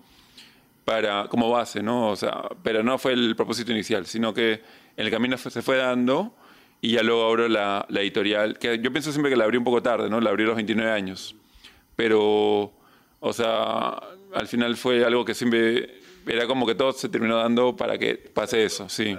para, 0.85 1.29
como 1.29 1.51
base, 1.51 1.83
¿no? 1.83 2.11
O 2.11 2.17
sea, 2.17 2.43
pero 2.63 2.83
no 2.83 2.99
fue 2.99 3.15
el 3.15 3.35
propósito 3.35 3.73
inicial, 3.73 4.07
sino 4.07 4.35
que 4.35 4.61
el 4.99 5.11
camino 5.11 5.39
se 5.39 5.63
fue 5.63 5.79
dando 5.79 6.35
y 6.83 6.93
ya 6.93 7.03
luego 7.03 7.25
abro 7.25 7.49
la, 7.49 7.87
la, 7.89 8.03
editorial, 8.03 8.59
que 8.59 8.79
yo 8.81 8.93
pienso 8.93 9.13
siempre 9.13 9.31
que 9.31 9.37
la 9.37 9.45
abrí 9.45 9.57
un 9.57 9.65
poco 9.65 9.83
tarde, 9.83 10.11
¿no? 10.11 10.21
La 10.21 10.29
abrí 10.29 10.45
a 10.45 10.49
los 10.49 10.57
29 10.57 10.91
años, 10.93 11.35
pero, 11.97 12.75
o 13.21 13.33
sea, 13.33 13.99
al 14.35 14.47
final 14.47 14.77
fue 14.77 15.03
algo 15.03 15.25
que 15.25 15.35
siempre, 15.35 15.99
era 16.27 16.47
como 16.47 16.67
que 16.67 16.75
todo 16.75 16.93
se 16.93 17.09
terminó 17.09 17.39
dando 17.39 17.75
para 17.77 17.97
que 17.97 18.17
pase 18.17 18.63
eso, 18.63 18.91
sí. 18.91 19.17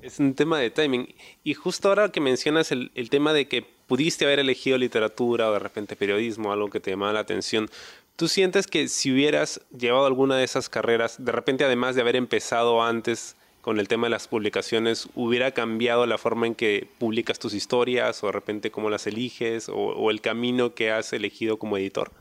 Es 0.00 0.18
un 0.20 0.34
tema 0.34 0.58
de 0.58 0.70
timing. 0.70 1.14
Y 1.44 1.52
justo 1.52 1.88
ahora 1.88 2.10
que 2.10 2.20
mencionas 2.20 2.72
el, 2.72 2.92
el 2.94 3.10
tema 3.10 3.34
de 3.34 3.46
que 3.46 3.75
pudiste 3.86 4.24
haber 4.24 4.38
elegido 4.38 4.78
literatura 4.78 5.48
o 5.48 5.52
de 5.52 5.58
repente 5.58 5.96
periodismo, 5.96 6.52
algo 6.52 6.70
que 6.70 6.80
te 6.80 6.90
llamaba 6.90 7.12
la 7.12 7.20
atención, 7.20 7.70
¿tú 8.16 8.28
sientes 8.28 8.66
que 8.66 8.88
si 8.88 9.12
hubieras 9.12 9.60
llevado 9.76 10.06
alguna 10.06 10.36
de 10.36 10.44
esas 10.44 10.68
carreras, 10.68 11.24
de 11.24 11.32
repente 11.32 11.64
además 11.64 11.94
de 11.94 12.02
haber 12.02 12.16
empezado 12.16 12.82
antes 12.82 13.36
con 13.66 13.80
el 13.80 13.88
tema 13.88 14.06
de 14.06 14.10
las 14.10 14.28
publicaciones, 14.28 15.08
hubiera 15.16 15.50
cambiado 15.50 16.06
la 16.06 16.18
forma 16.18 16.46
en 16.46 16.54
que 16.54 16.88
publicas 16.98 17.40
tus 17.40 17.52
historias 17.52 18.22
o 18.22 18.26
de 18.26 18.32
repente 18.32 18.70
cómo 18.70 18.90
las 18.90 19.08
eliges 19.08 19.68
o, 19.68 20.08
el 20.12 20.20
camino 20.20 20.72
que 20.74 20.92
has 20.92 21.12
elegido 21.12 21.58
como 21.58 21.76
editor? 21.76 22.12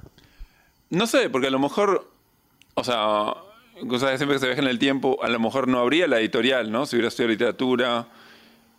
No 0.90 1.06
sé, 1.06 1.30
porque 1.30 1.46
a 1.46 1.52
lo 1.52 1.60
mejor, 1.60 2.10
o 2.74 2.84
sea, 2.84 3.36
cosas 3.88 4.18
siempre 4.18 4.38
que 4.38 4.40
se 4.40 4.48
viaja 4.48 4.64
en 4.64 4.68
el 4.68 4.80
tiempo, 4.80 5.20
a 5.22 5.30
lo 5.30 5.40
mejor 5.40 5.68
no 5.68 5.78
habría 5.78 6.08
la 6.08 6.20
editorial, 6.20 6.72
¿no? 6.72 6.88
Si 6.88 6.96
hubiera 6.96 7.10
estudiado 7.10 7.30
literatura, 7.30 8.08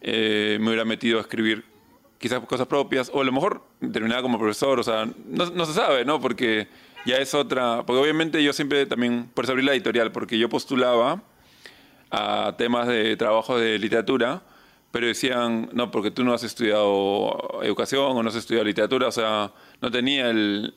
eh, 0.00 0.58
me 0.60 0.66
hubiera 0.66 0.84
metido 0.84 1.18
a 1.18 1.20
escribir 1.20 1.64
quizás 2.26 2.40
cosas 2.40 2.66
propias, 2.66 3.08
o 3.14 3.20
a 3.20 3.24
lo 3.24 3.30
mejor 3.30 3.62
terminaba 3.92 4.20
como 4.20 4.36
profesor, 4.36 4.80
o 4.80 4.82
sea, 4.82 5.08
no, 5.26 5.64
se 5.64 5.72
sabe, 5.72 6.04
¿no? 6.04 6.20
Porque 6.20 6.66
ya 7.04 7.18
es 7.18 7.34
otra, 7.34 7.84
porque 7.86 8.00
obviamente 8.00 8.42
yo 8.42 8.52
siempre 8.52 8.84
también, 8.86 9.30
por 9.32 9.44
eso 9.44 9.52
abrí 9.52 9.64
la 9.64 9.72
editorial, 9.72 10.10
porque 10.10 10.36
yo 10.36 10.48
postulaba 10.48 11.22
a 12.10 12.54
temas 12.58 12.88
de 12.88 13.16
trabajo 13.16 13.58
de 13.58 13.78
literatura, 13.78 14.42
pero 14.90 15.06
decían, 15.06 15.70
no, 15.72 15.92
porque 15.92 16.10
tú 16.10 16.24
no 16.24 16.34
has 16.34 16.42
estudiado 16.42 17.60
educación 17.62 18.16
o 18.16 18.22
no 18.22 18.28
has 18.28 18.34
estudiado 18.34 18.64
literatura, 18.64 19.06
o 19.06 19.12
sea, 19.12 19.52
no 19.80 19.90
tenía 19.92 20.28
el, 20.30 20.74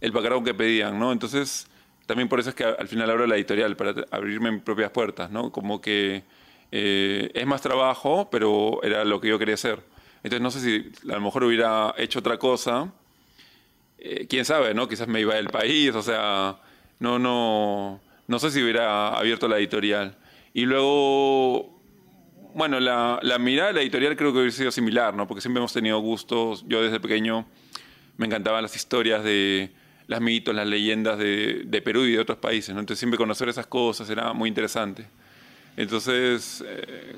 el 0.00 0.10
background 0.10 0.44
que 0.44 0.54
pedían, 0.54 0.98
¿no? 0.98 1.12
Entonces, 1.12 1.68
también 2.06 2.28
por 2.28 2.40
eso 2.40 2.50
es 2.50 2.56
que 2.56 2.64
al 2.64 2.88
final 2.88 3.08
abro 3.08 3.24
la 3.26 3.36
editorial, 3.36 3.76
para 3.76 3.94
abrirme 4.10 4.50
mis 4.50 4.62
propias 4.62 4.90
puertas, 4.90 5.30
¿no? 5.30 5.52
Como 5.52 5.80
que 5.80 6.24
eh, 6.72 7.30
es 7.34 7.46
más 7.46 7.62
trabajo, 7.62 8.28
pero 8.32 8.82
era 8.82 9.04
lo 9.04 9.20
que 9.20 9.28
yo 9.28 9.38
quería 9.38 9.54
hacer. 9.54 9.80
Entonces 10.22 10.40
no 10.40 10.50
sé 10.50 10.60
si 10.60 11.10
a 11.10 11.14
lo 11.14 11.20
mejor 11.20 11.44
hubiera 11.44 11.94
hecho 11.96 12.18
otra 12.18 12.38
cosa. 12.38 12.92
Eh, 13.98 14.26
quién 14.28 14.44
sabe, 14.44 14.74
¿no? 14.74 14.88
Quizás 14.88 15.08
me 15.08 15.20
iba 15.20 15.34
del 15.34 15.48
país, 15.48 15.94
o 15.94 16.02
sea, 16.02 16.56
no, 16.98 17.18
no, 17.18 18.00
no 18.26 18.38
sé 18.38 18.50
si 18.50 18.62
hubiera 18.62 19.08
abierto 19.16 19.48
la 19.48 19.58
editorial. 19.58 20.16
Y 20.54 20.66
luego, 20.66 21.80
bueno, 22.54 22.80
la, 22.80 23.18
la 23.22 23.38
mirada 23.38 23.68
de 23.68 23.74
la 23.74 23.82
editorial 23.82 24.16
creo 24.16 24.32
que 24.32 24.38
hubiera 24.38 24.54
sido 24.54 24.70
similar, 24.70 25.14
¿no? 25.14 25.26
Porque 25.26 25.40
siempre 25.40 25.60
hemos 25.60 25.72
tenido 25.72 25.98
gustos. 26.00 26.64
Yo 26.68 26.82
desde 26.82 27.00
pequeño 27.00 27.46
me 28.16 28.26
encantaban 28.26 28.62
las 28.62 28.76
historias 28.76 29.24
de 29.24 29.70
las 30.08 30.20
mitos, 30.20 30.54
las 30.54 30.66
leyendas 30.66 31.18
de, 31.18 31.82
Perú 31.84 32.04
y 32.04 32.12
de 32.12 32.18
otros 32.18 32.38
países, 32.38 32.74
¿no? 32.74 32.80
Entonces 32.80 32.98
siempre 32.98 33.18
conocer 33.18 33.48
esas 33.48 33.66
cosas 33.66 34.08
era 34.10 34.32
muy 34.32 34.48
interesante. 34.48 35.06
Entonces, 35.76 36.64
eh, 36.66 37.14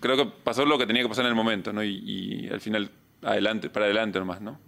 creo 0.00 0.16
que 0.16 0.26
pasó 0.26 0.64
lo 0.64 0.78
que 0.78 0.86
tenía 0.86 1.02
que 1.02 1.08
pasar 1.08 1.24
en 1.24 1.30
el 1.30 1.34
momento, 1.34 1.72
¿no? 1.72 1.82
Y, 1.82 2.02
y 2.04 2.48
al 2.48 2.60
final, 2.60 2.90
adelante, 3.22 3.70
para 3.70 3.86
adelante 3.86 4.18
nomás, 4.18 4.40
¿no? 4.40 4.58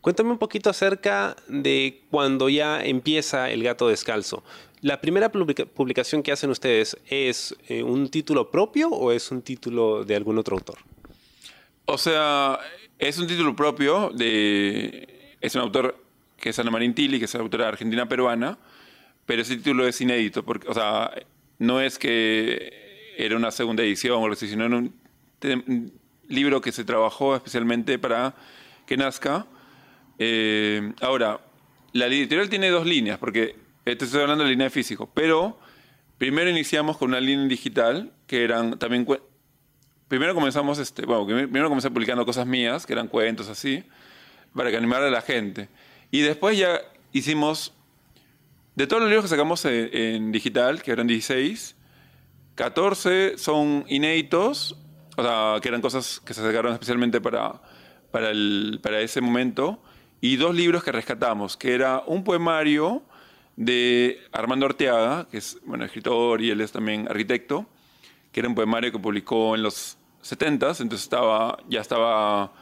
Cuéntame 0.00 0.30
un 0.30 0.38
poquito 0.38 0.70
acerca 0.70 1.36
de 1.46 2.04
cuando 2.10 2.48
ya 2.48 2.82
empieza 2.82 3.50
El 3.50 3.62
Gato 3.62 3.88
Descalzo. 3.88 4.42
¿La 4.80 5.00
primera 5.02 5.30
publica 5.30 5.66
publicación 5.66 6.22
que 6.22 6.32
hacen 6.32 6.48
ustedes 6.48 6.96
es 7.06 7.54
eh, 7.68 7.82
un 7.82 8.08
título 8.08 8.50
propio 8.50 8.88
o 8.88 9.12
es 9.12 9.30
un 9.30 9.42
título 9.42 10.04
de 10.04 10.16
algún 10.16 10.38
otro 10.38 10.56
autor? 10.56 10.78
O 11.84 11.98
sea, 11.98 12.58
es 12.98 13.18
un 13.18 13.26
título 13.26 13.54
propio 13.54 14.10
de... 14.14 15.36
Es 15.42 15.54
un 15.54 15.60
autor 15.60 16.02
que 16.38 16.48
es 16.48 16.58
Ana 16.58 16.70
Marín 16.70 16.94
Tilly, 16.94 17.18
que 17.18 17.26
es 17.26 17.34
autora 17.34 17.68
argentina-peruana, 17.68 18.58
pero 19.26 19.42
ese 19.42 19.56
título 19.56 19.86
es 19.86 20.00
inédito, 20.00 20.42
porque, 20.42 20.66
o 20.68 20.72
sea, 20.72 21.12
no 21.58 21.82
es 21.82 21.98
que 21.98 22.89
era 23.24 23.36
una 23.36 23.50
segunda 23.50 23.82
edición 23.82 24.22
o 24.22 24.34
sino 24.34 24.64
era 24.64 24.76
un, 24.76 24.94
un 25.42 25.92
libro 26.28 26.60
que 26.60 26.72
se 26.72 26.84
trabajó 26.84 27.36
especialmente 27.36 27.98
para 27.98 28.34
que 28.86 28.96
nazca 28.96 29.46
eh, 30.22 30.92
ahora, 31.00 31.40
la 31.94 32.06
editorial 32.06 32.50
tiene 32.50 32.68
dos 32.68 32.86
líneas, 32.86 33.18
porque 33.18 33.56
te 33.84 33.92
estoy 33.92 34.20
hablando 34.20 34.44
de 34.44 34.48
la 34.48 34.50
línea 34.50 34.66
de 34.66 34.70
físico, 34.70 35.10
pero 35.14 35.58
primero 36.18 36.50
iniciamos 36.50 36.98
con 36.98 37.08
una 37.08 37.20
línea 37.20 37.46
digital, 37.46 38.12
que 38.26 38.44
eran 38.44 38.78
también... 38.78 39.06
Primero 40.08 40.34
comenzamos, 40.34 40.78
este, 40.78 41.06
bueno, 41.06 41.24
primero 41.24 41.68
comencé 41.68 41.90
publicando 41.90 42.26
cosas 42.26 42.46
mías, 42.46 42.84
que 42.84 42.92
eran 42.92 43.08
cuentos 43.08 43.48
así, 43.48 43.82
para 44.54 44.70
que 44.70 44.76
animara 44.76 45.06
a 45.06 45.10
la 45.10 45.22
gente. 45.22 45.70
Y 46.10 46.20
después 46.20 46.58
ya 46.58 46.82
hicimos, 47.12 47.72
de 48.74 48.86
todos 48.86 49.00
los 49.00 49.08
libros 49.08 49.24
que 49.24 49.30
sacamos 49.30 49.64
en, 49.64 49.88
en 49.94 50.32
digital, 50.32 50.82
que 50.82 50.90
eran 50.90 51.06
16, 51.06 51.76
14 52.60 53.38
son 53.38 53.86
inéditos, 53.88 54.76
o 55.16 55.22
sea, 55.22 55.56
que 55.62 55.68
eran 55.68 55.80
cosas 55.80 56.20
que 56.20 56.34
se 56.34 56.42
sacaron 56.42 56.74
especialmente 56.74 57.18
para, 57.18 57.62
para, 58.10 58.28
el, 58.28 58.80
para 58.82 59.00
ese 59.00 59.22
momento 59.22 59.82
y 60.20 60.36
dos 60.36 60.54
libros 60.54 60.84
que 60.84 60.92
rescatamos, 60.92 61.56
que 61.56 61.72
era 61.74 62.02
un 62.06 62.22
poemario 62.22 63.02
de 63.56 64.20
Armando 64.30 64.66
Arteaga, 64.66 65.26
que 65.30 65.38
es 65.38 65.56
bueno, 65.64 65.86
escritor 65.86 66.42
y 66.42 66.50
él 66.50 66.60
es 66.60 66.70
también 66.70 67.08
arquitecto, 67.08 67.64
que 68.30 68.40
era 68.40 68.48
un 68.50 68.54
poemario 68.54 68.92
que 68.92 68.98
publicó 68.98 69.54
en 69.54 69.62
los 69.62 69.96
70s, 70.22 70.82
entonces 70.82 71.04
estaba, 71.04 71.60
ya 71.66 71.80
estaba 71.80 72.52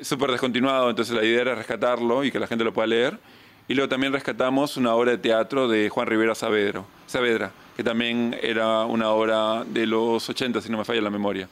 súper 0.00 0.30
descontinuado, 0.30 0.88
entonces 0.88 1.14
la 1.14 1.22
idea 1.22 1.42
era 1.42 1.54
rescatarlo 1.54 2.24
y 2.24 2.32
que 2.32 2.38
la 2.38 2.46
gente 2.46 2.64
lo 2.64 2.72
pueda 2.72 2.86
leer. 2.86 3.20
Y 3.68 3.74
luego 3.74 3.88
también 3.88 4.12
rescatamos 4.12 4.76
una 4.76 4.94
obra 4.94 5.12
de 5.12 5.18
teatro 5.18 5.68
de 5.68 5.88
Juan 5.88 6.06
Rivera 6.06 6.34
Saavedra, 6.34 6.84
Saavedra 7.06 7.52
que 7.76 7.82
también 7.82 8.36
era 8.40 8.84
una 8.84 9.10
obra 9.10 9.64
de 9.64 9.86
los 9.86 10.28
80, 10.28 10.60
si 10.60 10.70
no 10.70 10.78
me 10.78 10.84
falla 10.84 11.00
la 11.00 11.10
memoria. 11.10 11.48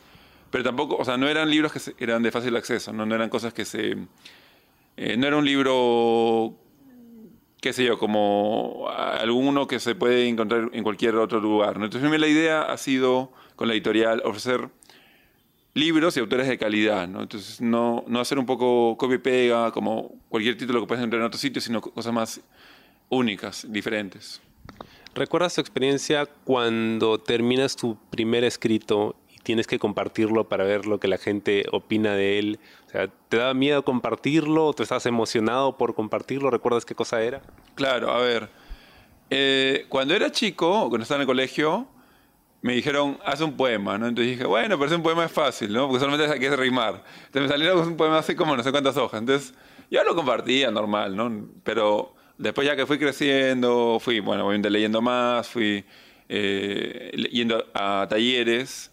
Pero 0.51 0.63
tampoco, 0.63 0.97
o 0.97 1.05
sea, 1.05 1.17
no 1.17 1.29
eran 1.29 1.51
libros 1.51 1.73
que 1.73 1.81
eran 1.99 2.23
de 2.23 2.31
fácil 2.31 2.55
acceso, 2.57 2.93
no, 2.93 3.07
no 3.07 3.15
eran 3.15 3.29
cosas 3.29 3.53
que 3.53 3.65
se 3.65 3.97
eh, 4.97 5.17
no 5.17 5.27
era 5.27 5.37
un 5.37 5.45
libro, 5.45 6.55
qué 7.61 7.73
sé 7.73 7.85
yo, 7.85 7.99
como 7.99 8.89
alguno 8.89 9.67
que 9.67 9.81
se 9.81 9.95
puede 9.95 10.29
encontrar 10.29 10.69
en 10.73 10.83
cualquier 10.85 11.17
otro 11.17 11.41
lugar. 11.41 11.77
Entonces, 11.81 12.21
la 12.21 12.29
idea 12.29 12.63
ha 12.63 12.77
sido, 12.77 13.33
con 13.57 13.69
la 13.69 13.75
editorial, 13.75 14.23
ofrecer 14.25 14.69
libros 15.75 16.17
y 16.17 16.21
autores 16.21 16.49
de 16.49 16.59
calidad. 16.59 17.09
¿no? 17.09 17.23
Entonces, 17.23 17.61
no, 17.61 18.05
no 18.07 18.21
hacer 18.21 18.39
un 18.39 18.47
poco 18.47 18.97
copia 18.97 19.17
y 19.17 19.19
pega, 19.19 19.71
como 19.73 20.15
cualquier 20.29 20.57
título 20.57 20.81
que 20.81 20.87
puedes 20.87 21.01
encontrar 21.01 21.21
en 21.21 21.27
otro 21.27 21.39
sitio, 21.39 21.61
sino 21.61 21.81
cosas 21.81 22.13
más 22.13 22.41
únicas, 23.09 23.67
diferentes. 23.69 24.41
¿Recuerdas 25.15 25.55
tu 25.55 25.61
experiencia 25.61 26.27
cuando 26.45 27.19
terminas 27.19 27.77
tu 27.77 27.99
primer 28.11 28.45
escrito 28.45 29.17
tienes 29.43 29.67
que 29.67 29.79
compartirlo 29.79 30.49
para 30.49 30.65
ver 30.65 30.87
lo 30.87 31.01
que 31.01 31.09
la 31.09 31.19
gente 31.19 31.65
opina 31.73 32.15
de 32.15 32.39
él. 32.39 32.61
O 32.87 32.91
sea, 32.91 33.09
¿te 33.29 33.37
daba 33.37 33.55
miedo 33.55 33.85
compartirlo? 33.85 34.73
¿Te 34.73 34.83
estás 34.83 35.07
emocionado 35.07 35.77
por 35.77 35.95
compartirlo? 35.95 36.51
¿Recuerdas 36.51 36.85
qué 36.85 36.95
cosa 36.95 37.23
era? 37.23 37.43
Claro, 37.75 38.11
a 38.11 38.19
ver. 38.19 38.49
Eh, 39.31 39.87
cuando 39.89 40.15
era 40.15 40.31
chico, 40.31 40.89
cuando 40.89 41.03
estaba 41.03 41.19
en 41.19 41.23
el 41.23 41.27
colegio, 41.27 41.87
me 42.63 42.75
dijeron, 42.75 43.19
haz 43.25 43.41
un 43.41 43.57
poema, 43.57 43.99
¿no? 43.99 44.07
Entonces 44.07 44.33
dije, 44.33 44.47
bueno, 44.47 44.79
pero 44.79 44.95
un 44.95 45.03
poema 45.03 45.25
es 45.25 45.33
fácil, 45.33 45.73
¿no? 45.73 45.89
Porque 45.89 46.01
solamente 46.01 46.33
hay 46.33 46.39
que 46.39 46.57
rimar. 46.57 47.03
Entonces 47.27 47.43
me 47.43 47.49
salieron 47.49 47.87
un 47.87 47.97
poema 47.97 48.19
así 48.19 48.35
como 48.35 48.57
no 48.57 48.63
sé 48.63 48.71
cuántas 48.71 48.97
hojas. 48.97 49.21
Entonces, 49.21 49.53
yo 49.91 50.03
lo 50.05 50.15
compartía 50.15 50.71
normal, 50.71 51.17
¿no? 51.17 51.49
Pero 51.65 52.15
después 52.39 52.67
ya 52.67 52.77
que 52.77 52.87
fui 52.87 52.99
creciendo, 52.99 53.99
fui, 54.01 54.21
bueno, 54.21 54.45
voy 54.45 54.63
leyendo 54.63 55.03
más, 55.03 55.49
fui 55.49 55.85
eh, 56.29 57.11
yendo 57.31 57.65
a 57.75 58.07
talleres 58.09 58.91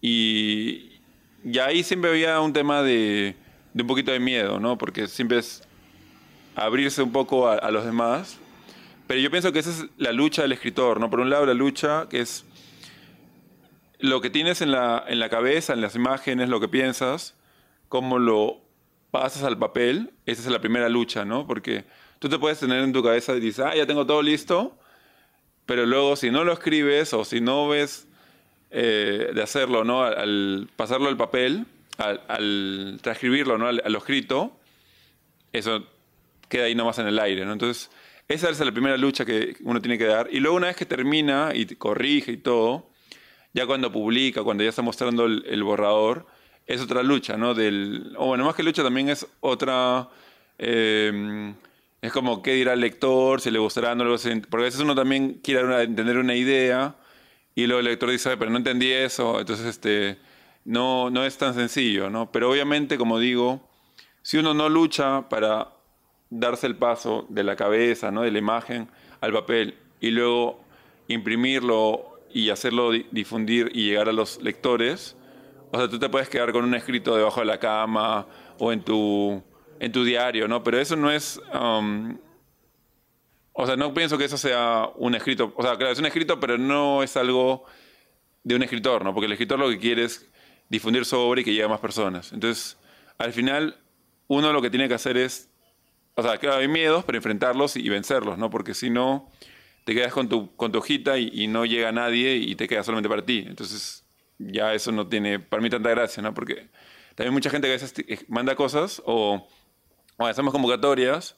y, 0.00 1.00
ahí 1.60 1.82
siempre 1.82 2.10
había 2.10 2.40
un 2.40 2.52
tema 2.52 2.82
de, 2.82 3.36
un 3.74 3.86
poquito 3.86 4.12
de 4.12 4.20
miedo, 4.20 4.58
¿no? 4.60 4.78
Porque 4.78 5.06
siempre 5.06 5.38
es 5.38 5.62
abrirse 6.54 7.02
un 7.02 7.12
poco 7.12 7.48
a, 7.48 7.70
los 7.70 7.84
demás. 7.84 8.38
Pero 9.06 9.20
yo 9.20 9.30
pienso 9.30 9.52
que 9.52 9.58
esa 9.58 9.70
es 9.70 9.86
la 9.96 10.12
lucha 10.12 10.42
del 10.42 10.52
escritor, 10.52 11.00
¿no? 11.00 11.10
Por 11.10 11.20
un 11.20 11.30
lado, 11.30 11.46
la 11.46 11.54
lucha 11.54 12.06
que 12.08 12.20
es 12.20 12.44
lo 14.02 14.20
que 14.20 14.30
tienes 14.30 14.60
en 14.60 14.72
la, 14.72 15.04
en 15.06 15.20
la 15.20 15.28
cabeza, 15.28 15.72
en 15.72 15.80
las 15.80 15.94
imágenes, 15.94 16.48
lo 16.48 16.60
que 16.60 16.68
piensas, 16.68 17.36
cómo 17.88 18.18
lo 18.18 18.60
pasas 19.12 19.44
al 19.44 19.56
papel, 19.58 20.10
esa 20.26 20.42
es 20.42 20.48
la 20.48 20.60
primera 20.60 20.88
lucha, 20.88 21.24
¿no? 21.24 21.46
Porque 21.46 21.84
tú 22.18 22.28
te 22.28 22.38
puedes 22.38 22.58
tener 22.58 22.82
en 22.82 22.92
tu 22.92 23.02
cabeza 23.02 23.34
y 23.36 23.40
dices, 23.40 23.64
ah, 23.64 23.76
ya 23.76 23.86
tengo 23.86 24.04
todo 24.04 24.20
listo, 24.20 24.76
pero 25.66 25.86
luego 25.86 26.16
si 26.16 26.32
no 26.32 26.42
lo 26.42 26.52
escribes 26.52 27.14
o 27.14 27.24
si 27.24 27.40
no 27.40 27.68
ves 27.68 28.08
eh, 28.72 29.30
de 29.32 29.42
hacerlo, 29.42 29.84
¿no? 29.84 30.02
Al, 30.02 30.68
pasarlo 30.74 31.08
al 31.08 31.16
papel, 31.16 31.66
al, 31.96 32.98
transcribirlo, 33.02 33.56
¿no? 33.56 33.68
Al, 33.68 33.82
lo 33.86 33.98
escrito, 33.98 34.58
eso 35.52 35.86
queda 36.48 36.64
ahí 36.64 36.74
nomás 36.74 36.98
en 36.98 37.06
el 37.06 37.20
aire, 37.20 37.44
¿no? 37.44 37.52
Entonces, 37.52 37.88
esa 38.26 38.50
es 38.50 38.58
la 38.58 38.72
primera 38.72 38.96
lucha 38.96 39.24
que 39.24 39.54
uno 39.62 39.80
tiene 39.80 39.96
que 39.96 40.06
dar. 40.06 40.28
Y 40.32 40.40
luego 40.40 40.56
una 40.56 40.66
vez 40.66 40.76
que 40.76 40.86
termina 40.86 41.52
y 41.54 41.66
corrige 41.76 42.32
y 42.32 42.38
todo, 42.38 42.90
ya 43.54 43.66
cuando 43.66 43.92
publica, 43.92 44.42
cuando 44.42 44.64
ya 44.64 44.70
está 44.70 44.82
mostrando 44.82 45.26
el, 45.26 45.62
borrador, 45.62 46.26
es 46.66 46.80
otra 46.80 47.02
lucha, 47.02 47.36
¿no? 47.36 47.54
Del, 47.54 48.14
o 48.16 48.26
bueno, 48.26 48.44
más 48.44 48.54
que 48.54 48.62
lucha 48.62 48.82
también 48.82 49.08
es 49.08 49.26
otra... 49.40 50.08
Eh, 50.58 51.54
es 52.00 52.12
como 52.12 52.42
qué 52.42 52.54
dirá 52.54 52.72
el 52.72 52.80
lector, 52.80 53.40
si 53.40 53.50
le 53.50 53.60
gustará, 53.60 53.94
no 53.94 54.04
le 54.04 54.10
gustará. 54.10 54.40
Porque 54.50 54.64
a 54.64 54.68
veces 54.68 54.80
uno 54.80 54.94
también 54.94 55.40
quiere 55.42 55.60
entender 55.84 56.18
una 56.18 56.34
idea 56.34 56.96
y 57.54 57.66
luego 57.66 57.78
el 57.78 57.86
lector 57.86 58.10
dice, 58.10 58.36
pero 58.36 58.50
no 58.50 58.56
entendí 58.56 58.90
eso, 58.90 59.38
entonces 59.38 59.66
este, 59.66 60.18
no, 60.64 61.10
no 61.10 61.24
es 61.24 61.38
tan 61.38 61.54
sencillo, 61.54 62.10
¿no? 62.10 62.32
Pero 62.32 62.50
obviamente, 62.50 62.98
como 62.98 63.18
digo, 63.20 63.68
si 64.22 64.38
uno 64.38 64.52
no 64.52 64.68
lucha 64.68 65.28
para 65.28 65.68
darse 66.30 66.66
el 66.66 66.76
paso 66.76 67.26
de 67.28 67.44
la 67.44 67.56
cabeza, 67.56 68.10
¿no? 68.10 68.22
de 68.22 68.30
la 68.30 68.38
imagen 68.38 68.88
al 69.20 69.32
papel 69.32 69.76
y 70.00 70.10
luego 70.10 70.64
imprimirlo 71.08 72.11
y 72.32 72.50
hacerlo 72.50 72.90
difundir 73.10 73.70
y 73.74 73.86
llegar 73.86 74.08
a 74.08 74.12
los 74.12 74.42
lectores, 74.42 75.16
o 75.70 75.78
sea, 75.78 75.88
tú 75.88 75.98
te 75.98 76.08
puedes 76.08 76.28
quedar 76.28 76.52
con 76.52 76.64
un 76.64 76.74
escrito 76.74 77.16
debajo 77.16 77.40
de 77.40 77.46
la 77.46 77.58
cama 77.58 78.26
o 78.58 78.72
en 78.72 78.82
tu, 78.82 79.42
en 79.80 79.92
tu 79.92 80.04
diario, 80.04 80.46
¿no? 80.48 80.62
Pero 80.62 80.78
eso 80.78 80.96
no 80.96 81.10
es... 81.10 81.40
Um, 81.54 82.18
o 83.54 83.66
sea, 83.66 83.76
no 83.76 83.92
pienso 83.92 84.16
que 84.16 84.24
eso 84.24 84.38
sea 84.38 84.88
un 84.96 85.14
escrito. 85.14 85.52
O 85.56 85.62
sea, 85.62 85.76
claro, 85.76 85.92
es 85.92 85.98
un 85.98 86.06
escrito, 86.06 86.40
pero 86.40 86.56
no 86.56 87.02
es 87.02 87.16
algo 87.16 87.64
de 88.44 88.56
un 88.56 88.62
escritor, 88.62 89.04
¿no? 89.04 89.12
Porque 89.12 89.26
el 89.26 89.32
escritor 89.32 89.58
lo 89.58 89.68
que 89.68 89.78
quiere 89.78 90.04
es 90.04 90.30
difundir 90.68 91.04
sobre 91.04 91.42
y 91.42 91.44
que 91.44 91.50
llegue 91.52 91.64
a 91.64 91.68
más 91.68 91.80
personas. 91.80 92.32
Entonces, 92.32 92.78
al 93.18 93.32
final, 93.32 93.78
uno 94.26 94.52
lo 94.52 94.62
que 94.62 94.70
tiene 94.70 94.88
que 94.88 94.94
hacer 94.94 95.16
es. 95.16 95.50
O 96.14 96.22
sea, 96.22 96.38
claro, 96.38 96.58
hay 96.58 96.68
miedos, 96.68 97.04
pero 97.04 97.16
enfrentarlos 97.16 97.76
y, 97.76 97.88
vencerlos, 97.88 98.36
¿no? 98.36 98.50
Porque 98.50 98.74
si 98.74 98.90
no, 98.90 99.30
te 99.84 99.94
quedas 99.94 100.12
con 100.12 100.28
tu, 100.28 100.54
con 100.56 100.72
tu 100.72 100.78
hojita 100.78 101.18
y, 101.18 101.46
no 101.48 101.64
llega 101.64 101.92
nadie 101.92 102.36
y 102.36 102.54
te 102.54 102.68
queda 102.68 102.82
solamente 102.82 103.08
para 103.08 103.24
ti. 103.24 103.44
Entonces, 103.46 104.04
ya 104.38 104.74
eso 104.74 104.92
no 104.92 105.08
tiene 105.08 105.38
para 105.38 105.62
mí 105.62 105.70
tanta 105.70 105.90
gracia, 105.90 106.22
¿no? 106.22 106.34
Porque 106.34 106.68
también 107.14 107.32
mucha 107.32 107.50
gente 107.50 107.66
que 107.66 107.74
a 107.74 107.76
veces 107.76 107.94
manda 108.28 108.54
cosas 108.54 109.02
o, 109.04 109.48
o 110.16 110.26
hacemos 110.26 110.52
convocatorias 110.52 111.36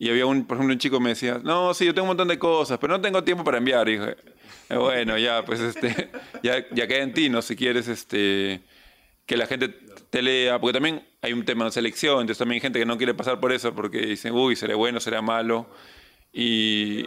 y 0.00 0.08
había 0.08 0.24
un, 0.24 0.46
por 0.46 0.56
ejemplo, 0.56 0.72
un 0.72 0.78
chico 0.78 0.96
que 0.96 1.04
me 1.04 1.10
decía, 1.10 1.40
no, 1.44 1.74
sí, 1.74 1.84
yo 1.84 1.92
tengo 1.92 2.04
un 2.04 2.08
montón 2.08 2.28
de 2.28 2.38
cosas, 2.38 2.78
pero 2.78 2.94
no 2.94 3.02
tengo 3.02 3.22
tiempo 3.22 3.44
para 3.44 3.58
enviar. 3.58 3.86
Y 3.88 3.98
dije, 3.98 4.16
eh, 4.70 4.76
bueno, 4.76 5.18
ya, 5.18 5.44
pues 5.44 5.60
este, 5.60 6.10
ya, 6.42 6.66
ya 6.70 6.86
queda 6.86 7.02
en 7.02 7.12
ti, 7.12 7.28
¿no? 7.28 7.42
Si 7.42 7.54
quieres 7.54 7.86
este, 7.86 8.62
que 9.26 9.36
la 9.36 9.46
gente 9.46 9.68
te 10.08 10.22
lea, 10.22 10.58
porque 10.58 10.72
también 10.72 11.06
hay 11.20 11.34
un 11.34 11.44
tema 11.44 11.66
de 11.66 11.70
selección, 11.70 12.22
entonces 12.22 12.38
también 12.38 12.56
hay 12.56 12.60
gente 12.60 12.78
que 12.78 12.86
no 12.86 12.96
quiere 12.96 13.12
pasar 13.12 13.40
por 13.40 13.52
eso 13.52 13.74
porque 13.74 13.98
dicen, 13.98 14.32
uy, 14.32 14.56
será 14.56 14.74
bueno, 14.74 15.00
será 15.00 15.20
malo. 15.20 15.68
Y 16.32 17.04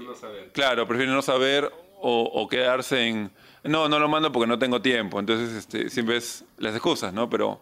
claro, 0.51 0.87
prefieren 0.87 1.13
no 1.13 1.21
saber 1.21 1.71
o, 2.01 2.23
o, 2.23 2.47
quedarse 2.47 3.07
en, 3.07 3.31
no, 3.63 3.87
no 3.87 3.99
lo 3.99 4.09
mando 4.09 4.31
porque 4.31 4.47
no 4.47 4.59
tengo 4.59 4.81
tiempo. 4.81 5.19
Entonces, 5.19 5.55
este, 5.55 5.89
siempre 5.89 6.17
es 6.17 6.43
las 6.57 6.73
excusas, 6.73 7.13
¿no? 7.13 7.29
Pero 7.29 7.61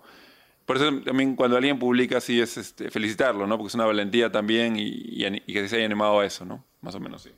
por 0.66 0.78
eso 0.78 0.92
también 1.06 1.36
cuando 1.36 1.58
alguien 1.58 1.78
publica 1.78 2.18
así 2.18 2.42
es 2.42 2.58
este, 2.58 2.90
felicitarlo, 2.90 3.46
¿no? 3.46 3.58
Porque 3.58 3.70
es 3.70 3.76
una 3.76 3.86
valentía 3.86 4.32
también 4.32 4.76
y, 4.78 4.88
y, 4.88 5.26
y 5.26 5.54
que 5.54 5.68
se 5.70 5.76
haya 5.76 5.86
animado 5.86 6.20
a 6.20 6.26
eso, 6.26 6.46
¿no? 6.46 6.64
Más 6.82 6.96
o 6.96 7.00
menos, 7.00 7.22
sí. 7.22 7.30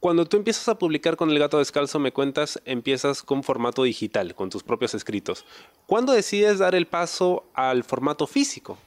Cuando 0.00 0.26
tú 0.26 0.36
empiezas 0.36 0.68
a 0.68 0.78
publicar 0.78 1.16
con 1.16 1.28
El 1.30 1.40
Gato 1.40 1.58
Descalzo, 1.58 1.98
me 1.98 2.12
cuentas, 2.12 2.62
empiezas 2.64 3.22
con 3.24 3.42
formato 3.42 3.82
digital, 3.82 4.36
con 4.36 4.48
tus 4.48 4.62
propios 4.62 4.94
escritos. 4.94 5.44
¿Cuándo 5.86 6.12
decides 6.12 6.58
dar 6.58 6.76
el 6.76 6.86
paso 6.86 7.50
al 7.52 7.82
formato 7.82 8.28
físico? 8.28 8.78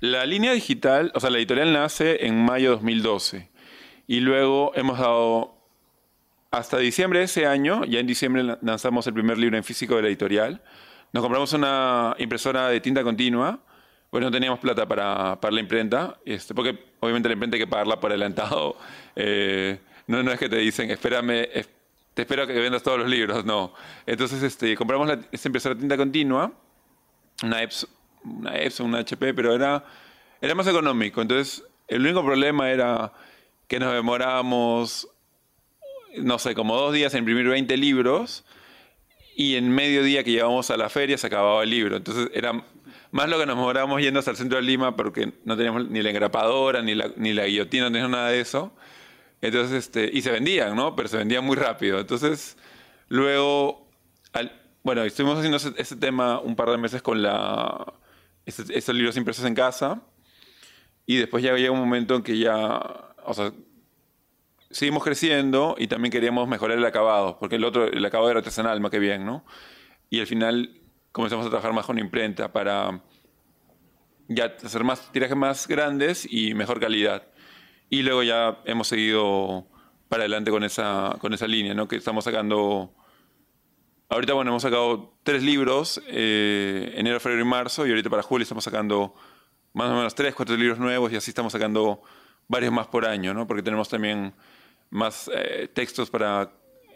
La 0.00 0.24
línea 0.26 0.52
digital, 0.52 1.10
o 1.14 1.20
sea, 1.20 1.28
la 1.30 1.38
editorial 1.38 1.72
nace 1.72 2.24
en 2.24 2.44
mayo 2.44 2.70
de 2.70 2.76
2012 2.76 3.50
y 4.06 4.20
luego 4.20 4.70
hemos 4.76 4.98
dado 4.98 5.56
hasta 6.52 6.78
diciembre 6.78 7.18
de 7.18 7.24
ese 7.24 7.46
año, 7.46 7.84
ya 7.84 7.98
en 7.98 8.06
diciembre 8.06 8.44
lanzamos 8.62 9.08
el 9.08 9.14
primer 9.14 9.38
libro 9.38 9.56
en 9.56 9.64
físico 9.64 9.96
de 9.96 10.02
la 10.02 10.08
editorial. 10.08 10.62
Nos 11.12 11.22
compramos 11.22 11.52
una 11.52 12.14
impresora 12.18 12.68
de 12.68 12.80
tinta 12.80 13.02
continua, 13.02 13.58
pues 14.08 14.22
no 14.22 14.30
teníamos 14.30 14.60
plata 14.60 14.86
para, 14.86 15.40
para 15.40 15.52
la 15.52 15.60
imprenta, 15.60 16.16
este, 16.24 16.54
porque 16.54 16.78
obviamente 17.00 17.28
la 17.28 17.32
imprenta 17.32 17.56
hay 17.56 17.62
que 17.62 17.66
pagarla 17.66 17.98
por 18.00 18.10
adelantado. 18.10 18.76
Eh, 19.20 19.80
no, 20.06 20.20
es 20.30 20.38
que 20.38 20.48
te 20.48 20.58
dicen, 20.58 20.92
espérame, 20.92 21.48
te 22.14 22.22
espero 22.22 22.46
que 22.46 22.52
vendas 22.52 22.84
todos 22.84 23.00
los 23.00 23.08
libros, 23.08 23.44
no. 23.44 23.74
Entonces 24.06 24.40
este, 24.44 24.76
compramos 24.76 25.08
la, 25.08 25.18
esta 25.32 25.48
impresora 25.48 25.74
de 25.74 25.80
tinta 25.80 25.96
continua, 25.96 26.52
una 27.42 27.60
Epson, 27.60 27.90
una 28.24 28.56
Epson, 28.56 28.86
una 28.86 28.98
HP, 28.98 29.34
pero 29.34 29.54
era, 29.54 29.84
era 30.40 30.54
más 30.54 30.66
económico. 30.66 31.22
Entonces 31.22 31.64
el 31.88 32.02
único 32.02 32.24
problema 32.24 32.70
era 32.70 33.12
que 33.66 33.78
nos 33.78 33.92
demorábamos 33.92 35.08
no 36.16 36.38
sé, 36.38 36.54
como 36.54 36.76
dos 36.76 36.92
días 36.92 37.14
en 37.14 37.20
imprimir 37.20 37.48
20 37.48 37.76
libros 37.76 38.44
y 39.36 39.56
en 39.56 39.70
medio 39.70 40.02
día 40.02 40.24
que 40.24 40.32
llegábamos 40.32 40.70
a 40.70 40.76
la 40.76 40.88
feria 40.88 41.18
se 41.18 41.26
acababa 41.26 41.62
el 41.62 41.70
libro. 41.70 41.96
Entonces 41.96 42.30
era 42.34 42.64
más 43.10 43.28
lo 43.28 43.38
que 43.38 43.46
nos 43.46 43.56
demorábamos 43.56 44.00
yendo 44.00 44.18
hasta 44.18 44.32
el 44.32 44.36
centro 44.36 44.58
de 44.58 44.64
Lima 44.64 44.96
porque 44.96 45.32
no 45.44 45.56
teníamos 45.56 45.88
ni 45.88 46.02
la 46.02 46.10
engrapadora, 46.10 46.82
ni 46.82 46.94
la, 46.94 47.10
ni 47.16 47.32
la 47.32 47.46
guillotina, 47.46 47.84
no 47.84 47.90
teníamos 47.90 48.10
nada 48.10 48.30
de 48.30 48.40
eso. 48.40 48.72
Entonces, 49.40 49.84
este, 49.84 50.10
y 50.12 50.22
se 50.22 50.32
vendían, 50.32 50.74
¿no? 50.74 50.96
Pero 50.96 51.08
se 51.08 51.16
vendían 51.16 51.44
muy 51.44 51.56
rápido. 51.56 52.00
Entonces, 52.00 52.56
luego, 53.08 53.86
bueno, 54.82 55.04
estuvimos 55.04 55.38
haciendo 55.38 55.58
ese, 55.58 55.96
tema 55.96 56.40
un 56.40 56.56
par 56.56 56.70
de 56.70 56.78
meses 56.78 57.02
con 57.02 57.22
la, 57.22 57.94
estos 58.48 58.94
libros 58.94 59.16
impresos 59.16 59.44
en 59.44 59.54
casa. 59.54 60.02
Y 61.06 61.16
después 61.16 61.42
ya 61.42 61.54
llega 61.54 61.70
un 61.70 61.78
momento 61.78 62.16
en 62.16 62.22
que 62.22 62.38
ya, 62.38 62.80
o 63.24 63.34
sea, 63.34 63.52
seguimos 64.70 65.02
creciendo 65.02 65.74
y 65.78 65.86
también 65.86 66.12
queríamos 66.12 66.48
mejorar 66.48 66.76
el 66.78 66.84
acabado, 66.84 67.38
porque 67.38 67.56
el 67.56 67.64
otro, 67.64 67.86
el 67.86 68.04
acabado 68.04 68.30
era 68.30 68.40
artesanal 68.40 68.80
más 68.80 68.90
que 68.90 68.98
bien, 68.98 69.24
¿no? 69.24 69.44
Y 70.10 70.20
al 70.20 70.26
final 70.26 70.80
comenzamos 71.12 71.46
a 71.46 71.48
trabajar 71.48 71.72
más 71.72 71.86
con 71.86 71.98
imprenta 71.98 72.52
para 72.52 73.02
ya 74.28 74.54
hacer 74.62 74.84
más 74.84 75.10
tirajes 75.10 75.36
más 75.36 75.66
grandes 75.66 76.26
y 76.30 76.54
mejor 76.54 76.80
calidad. 76.80 77.26
Y 77.88 78.02
luego 78.02 78.22
ya 78.22 78.58
hemos 78.64 78.88
seguido 78.88 79.66
para 80.08 80.22
adelante 80.24 80.50
con 80.50 80.64
esa, 80.64 81.16
con 81.20 81.32
esa 81.32 81.46
línea, 81.46 81.74
¿no? 81.74 81.88
Que 81.88 81.96
estamos 81.96 82.24
sacando... 82.24 82.94
Ahorita, 84.10 84.32
bueno, 84.32 84.52
hemos 84.52 84.62
sacado 84.62 85.12
tres 85.22 85.42
libros, 85.42 86.00
eh, 86.06 86.94
enero, 86.96 87.20
febrero 87.20 87.42
y 87.42 87.44
marzo, 87.44 87.86
y 87.86 87.90
ahorita 87.90 88.08
para 88.08 88.22
julio 88.22 88.42
estamos 88.42 88.64
sacando 88.64 89.14
más 89.74 89.90
o 89.90 89.94
menos 89.94 90.14
tres, 90.14 90.34
cuatro 90.34 90.56
libros 90.56 90.78
nuevos, 90.78 91.12
y 91.12 91.16
así 91.16 91.30
estamos 91.30 91.52
sacando 91.52 92.02
varios 92.48 92.72
más 92.72 92.86
por 92.86 93.04
año, 93.04 93.34
¿no? 93.34 93.46
Porque 93.46 93.62
tenemos 93.62 93.90
también 93.90 94.32
más 94.88 95.30
eh, 95.34 95.68
textos 95.74 96.08
para 96.08 96.50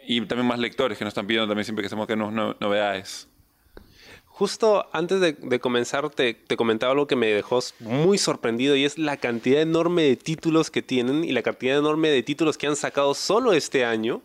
y 0.07 0.19
también 0.25 0.47
más 0.47 0.57
lectores 0.57 0.97
que 0.97 1.05
nos 1.05 1.11
están 1.11 1.27
pidiendo 1.27 1.47
también 1.47 1.65
siempre 1.65 1.83
que 1.83 1.87
hacemos 1.87 2.07
que 2.07 2.15
no, 2.15 2.31
novedades. 2.31 3.27
Justo 4.25 4.89
antes 4.91 5.21
de, 5.21 5.59
comenzar 5.59 6.09
te, 6.09 6.33
te, 6.33 6.57
comentaba 6.57 6.93
algo 6.93 7.05
que 7.05 7.15
me 7.15 7.27
dejó 7.27 7.59
muy 7.79 8.17
sorprendido 8.17 8.75
y 8.75 8.85
es 8.85 8.97
la 8.97 9.17
cantidad 9.17 9.61
enorme 9.61 10.01
de 10.01 10.15
títulos 10.15 10.71
que 10.71 10.81
tienen 10.81 11.23
y 11.23 11.31
la 11.31 11.43
cantidad 11.43 11.77
enorme 11.77 12.09
de 12.09 12.23
títulos 12.23 12.57
que 12.57 12.65
han 12.65 12.75
sacado 12.75 13.13
solo 13.13 13.53
este 13.53 13.85
año 13.85 14.23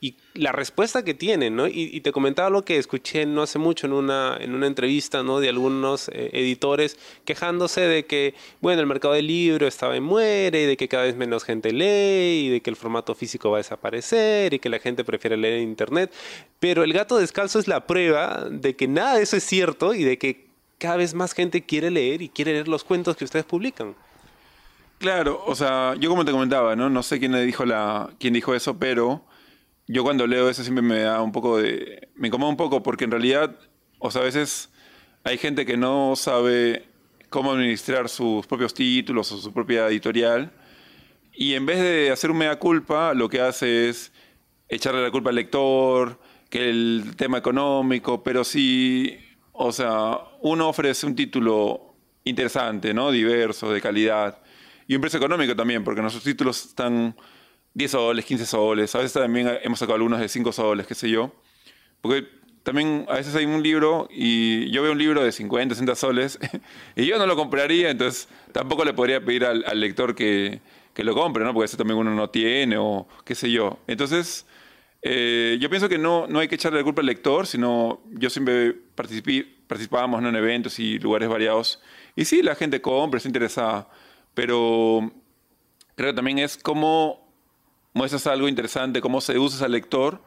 y 0.00 0.16
la 0.34 0.52
respuesta 0.52 1.04
que 1.04 1.12
tienen, 1.12 1.56
¿no? 1.56 1.66
Y, 1.66 2.00
te 2.00 2.12
comentaba 2.12 2.50
lo 2.50 2.64
que 2.64 2.78
escuché 2.78 3.26
no 3.26 3.42
hace 3.42 3.58
mucho 3.58 3.86
en 3.86 3.92
una, 3.92 4.36
en 4.40 4.54
una 4.54 4.68
entrevista, 4.68 5.24
¿no? 5.24 5.40
De 5.40 5.48
algunos 5.48 6.08
eh, 6.08 6.30
editores 6.32 6.96
quejándose 7.24 7.80
de 7.80 8.06
que, 8.06 8.34
bueno, 8.60 8.80
el 8.80 8.86
mercado 8.86 9.14
del 9.14 9.26
libro 9.26 9.66
estaba 9.66 9.96
en 9.96 10.04
muere 10.04 10.62
y 10.62 10.66
de 10.66 10.76
que 10.76 10.86
cada 10.86 11.04
vez 11.04 11.16
menos 11.16 11.42
gente 11.42 11.72
lee 11.72 12.46
y 12.46 12.48
de 12.48 12.60
que 12.60 12.70
el 12.70 12.76
formato 12.76 13.16
físico 13.16 13.50
va 13.50 13.56
a 13.56 13.58
desaparecer 13.58 14.54
y 14.54 14.60
que 14.60 14.68
la 14.68 14.78
gente 14.78 15.04
prefiere 15.04 15.36
leer 15.36 15.54
en 15.54 15.64
internet. 15.64 16.12
Pero 16.60 16.84
el 16.84 16.92
gato 16.92 17.18
descalzo 17.18 17.58
es 17.58 17.66
la 17.66 17.86
prueba 17.86 18.46
de 18.48 18.76
que 18.76 18.86
nada 18.86 19.16
de 19.16 19.22
eso 19.22 19.36
es 19.36 19.44
cierto 19.44 19.94
y 19.94 20.04
de 20.04 20.16
que 20.16 20.46
cada 20.78 20.96
vez 20.96 21.12
más 21.12 21.32
gente 21.32 21.62
quiere 21.62 21.90
leer 21.90 22.22
y 22.22 22.28
quiere 22.28 22.52
leer 22.52 22.68
los 22.68 22.84
cuentos 22.84 23.16
que 23.16 23.24
ustedes 23.24 23.44
publican. 23.44 23.96
Claro, 24.98 25.42
o 25.44 25.56
sea, 25.56 25.94
yo 25.98 26.08
como 26.08 26.24
te 26.24 26.30
comentaba, 26.30 26.76
¿no? 26.76 26.88
No 26.88 27.02
sé 27.02 27.18
quién 27.18 27.32
dijo, 27.46 27.64
la, 27.64 28.10
quién 28.18 28.34
dijo 28.34 28.54
eso, 28.54 28.78
pero 28.78 29.22
yo 29.88 30.04
cuando 30.04 30.26
leo 30.26 30.48
eso 30.48 30.62
siempre 30.62 30.82
me 30.82 31.00
da 31.00 31.22
un 31.22 31.32
poco 31.32 31.58
de... 31.58 32.08
Me 32.14 32.28
incomoda 32.28 32.50
un 32.50 32.56
poco 32.56 32.82
porque 32.82 33.04
en 33.04 33.10
realidad, 33.10 33.58
o 33.98 34.10
sea, 34.10 34.22
a 34.22 34.24
veces 34.24 34.70
hay 35.24 35.38
gente 35.38 35.66
que 35.66 35.76
no 35.76 36.14
sabe 36.14 36.84
cómo 37.30 37.52
administrar 37.52 38.08
sus 38.08 38.46
propios 38.46 38.72
títulos 38.74 39.32
o 39.32 39.38
su 39.38 39.52
propia 39.52 39.88
editorial 39.88 40.52
y 41.40 41.54
en 41.54 41.66
vez 41.66 41.80
de 41.80 42.10
hacer 42.10 42.32
un 42.32 42.38
mea 42.38 42.58
culpa, 42.58 43.14
lo 43.14 43.28
que 43.28 43.40
hace 43.40 43.88
es 43.88 44.12
echarle 44.68 45.02
la 45.02 45.12
culpa 45.12 45.30
al 45.30 45.36
lector, 45.36 46.18
que 46.50 46.68
el 46.68 47.14
tema 47.16 47.38
económico, 47.38 48.24
pero 48.24 48.42
si, 48.42 49.16
o 49.52 49.70
sea, 49.70 50.18
uno 50.40 50.68
ofrece 50.68 51.06
un 51.06 51.14
título 51.14 51.94
interesante, 52.24 52.92
¿no? 52.92 53.12
Diverso, 53.12 53.72
de 53.72 53.80
calidad, 53.80 54.42
y 54.88 54.96
un 54.96 55.00
precio 55.00 55.18
económico 55.18 55.54
también, 55.54 55.84
porque 55.84 56.00
nuestros 56.00 56.24
títulos 56.24 56.66
están 56.66 57.14
10 57.74 57.90
soles, 57.90 58.24
15 58.24 58.46
soles, 58.46 58.94
a 58.94 58.98
veces 58.98 59.12
también 59.12 59.58
hemos 59.62 59.78
sacado 59.78 59.96
algunos 59.96 60.20
de 60.20 60.28
5 60.28 60.52
soles, 60.52 60.86
qué 60.86 60.94
sé 60.94 61.10
yo. 61.10 61.32
Porque 62.00 62.26
también 62.62 63.06
a 63.08 63.14
veces 63.14 63.34
hay 63.34 63.46
un 63.46 63.62
libro 63.62 64.08
y 64.10 64.70
yo 64.70 64.82
veo 64.82 64.92
un 64.92 64.98
libro 64.98 65.22
de 65.22 65.32
50, 65.32 65.74
60 65.74 65.94
soles 65.94 66.38
y 66.96 67.06
yo 67.06 67.18
no 67.18 67.26
lo 67.26 67.36
compraría, 67.36 67.90
entonces 67.90 68.28
tampoco 68.52 68.84
le 68.84 68.92
podría 68.92 69.24
pedir 69.24 69.44
al, 69.44 69.80
lector 69.80 70.14
que, 70.14 70.60
que, 70.92 71.04
lo 71.04 71.14
compre, 71.14 71.44
¿no? 71.44 71.54
Porque 71.54 71.66
ese 71.66 71.76
también 71.76 71.98
uno 71.98 72.14
no 72.14 72.30
tiene 72.30 72.76
o 72.76 73.08
qué 73.24 73.34
sé 73.34 73.50
yo. 73.50 73.78
Entonces, 73.86 74.46
eh, 75.00 75.56
yo 75.60 75.70
pienso 75.70 75.88
que 75.88 75.98
no, 75.98 76.26
no 76.26 76.40
hay 76.40 76.48
que 76.48 76.56
echarle 76.56 76.78
la 76.78 76.84
culpa 76.84 77.00
al 77.00 77.06
lector, 77.06 77.46
sino 77.46 78.00
yo 78.10 78.30
siempre 78.30 78.74
participábamos 78.94 80.22
en 80.22 80.34
eventos 80.34 80.78
y 80.78 80.98
lugares 80.98 81.28
variados. 81.28 81.80
Y 82.16 82.24
sí, 82.24 82.42
la 82.42 82.54
gente 82.54 82.80
compra, 82.80 83.18
está 83.18 83.28
interesada, 83.28 83.88
pero 84.34 85.10
creo 85.94 86.10
que 86.10 86.16
también 86.16 86.38
es 86.38 86.56
como 86.56 87.27
muestras 87.98 88.28
algo 88.28 88.48
interesante, 88.48 89.00
cómo 89.00 89.20
seduces 89.20 89.60
al 89.60 89.72
lector, 89.72 90.22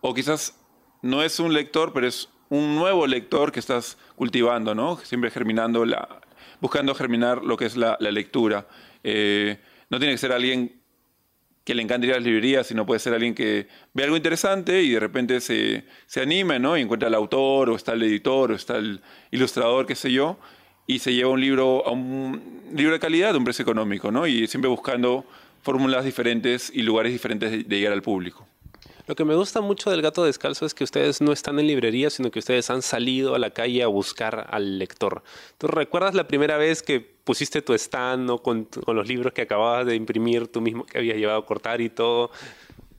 o 0.00 0.14
quizás 0.14 0.58
no 1.02 1.22
es 1.22 1.38
un 1.38 1.52
lector, 1.52 1.92
pero 1.92 2.06
es 2.06 2.30
un 2.48 2.74
nuevo 2.74 3.06
lector 3.06 3.52
que 3.52 3.60
estás 3.60 3.98
cultivando, 4.16 4.74
¿no? 4.74 4.96
Siempre 4.96 5.30
germinando, 5.30 5.84
la, 5.84 6.08
buscando 6.62 6.94
germinar 6.94 7.44
lo 7.44 7.58
que 7.58 7.66
es 7.66 7.76
la, 7.76 7.98
lectura. 8.00 8.66
Eh, 9.04 9.60
no 9.90 9.98
tiene 9.98 10.14
que 10.14 10.18
ser 10.18 10.32
alguien 10.32 10.80
que 11.62 11.74
le 11.74 11.82
encante 11.82 12.06
ir 12.06 12.14
a 12.14 12.16
las 12.16 12.24
librerías, 12.24 12.66
sino 12.66 12.86
puede 12.86 13.00
ser 13.00 13.12
alguien 13.12 13.34
que 13.34 13.68
ve 13.92 14.04
algo 14.04 14.16
interesante 14.16 14.82
y 14.82 14.92
de 14.92 15.00
repente 15.00 15.42
se, 15.42 15.84
se 16.06 16.22
anima, 16.22 16.58
¿no? 16.58 16.78
Y 16.78 16.80
encuentra 16.80 17.08
al 17.08 17.14
autor, 17.14 17.68
o 17.68 17.76
está 17.76 17.92
el 17.92 18.02
editor, 18.02 18.52
o 18.52 18.54
está 18.54 18.78
el 18.78 19.02
ilustrador, 19.30 19.84
qué 19.84 19.94
sé 19.94 20.10
yo, 20.10 20.38
y 20.86 21.00
se 21.00 21.12
lleva 21.12 21.28
un 21.28 21.40
libro 21.42 21.86
a 21.86 21.90
un 21.90 22.62
libro 22.72 22.94
de 22.94 22.98
calidad, 22.98 23.32
de 23.32 23.38
un 23.38 23.44
precio 23.44 23.62
económico, 23.62 24.10
¿no? 24.10 24.26
Y 24.26 24.46
siempre 24.46 24.70
buscando 24.70 25.26
fórmulas 25.62 26.04
diferentes 26.04 26.70
y 26.74 26.82
lugares 26.82 27.12
diferentes 27.12 27.50
de, 27.50 27.76
llegar 27.76 27.92
al 27.92 28.02
público. 28.02 28.46
Lo 29.06 29.16
que 29.16 29.24
me 29.24 29.34
gusta 29.34 29.60
mucho 29.60 29.90
del 29.90 30.02
gato 30.02 30.24
descalzo 30.24 30.66
es 30.66 30.74
que 30.74 30.84
ustedes 30.84 31.20
no 31.20 31.32
están 31.32 31.58
en 31.58 31.66
librería, 31.66 32.10
sino 32.10 32.30
que 32.30 32.38
ustedes 32.38 32.70
han 32.70 32.80
salido 32.80 33.34
a 33.34 33.38
la 33.38 33.50
calle 33.50 33.82
a 33.82 33.88
buscar 33.88 34.46
al 34.50 34.78
lector. 34.78 35.24
¿Tú 35.58 35.66
recuerdas 35.66 36.14
la 36.14 36.28
primera 36.28 36.56
vez 36.58 36.82
que 36.82 37.00
pusiste 37.00 37.60
tu 37.60 37.74
stand 37.74 38.40
con, 38.42 38.66
con, 38.66 38.94
los 38.94 39.08
libros 39.08 39.32
que 39.32 39.42
acababas 39.42 39.86
de 39.86 39.96
imprimir 39.96 40.46
tú 40.46 40.60
mismo, 40.60 40.86
que 40.86 40.98
habías 40.98 41.16
llevado 41.16 41.40
a 41.40 41.46
cortar 41.46 41.80
y 41.80 41.88
todo? 41.88 42.30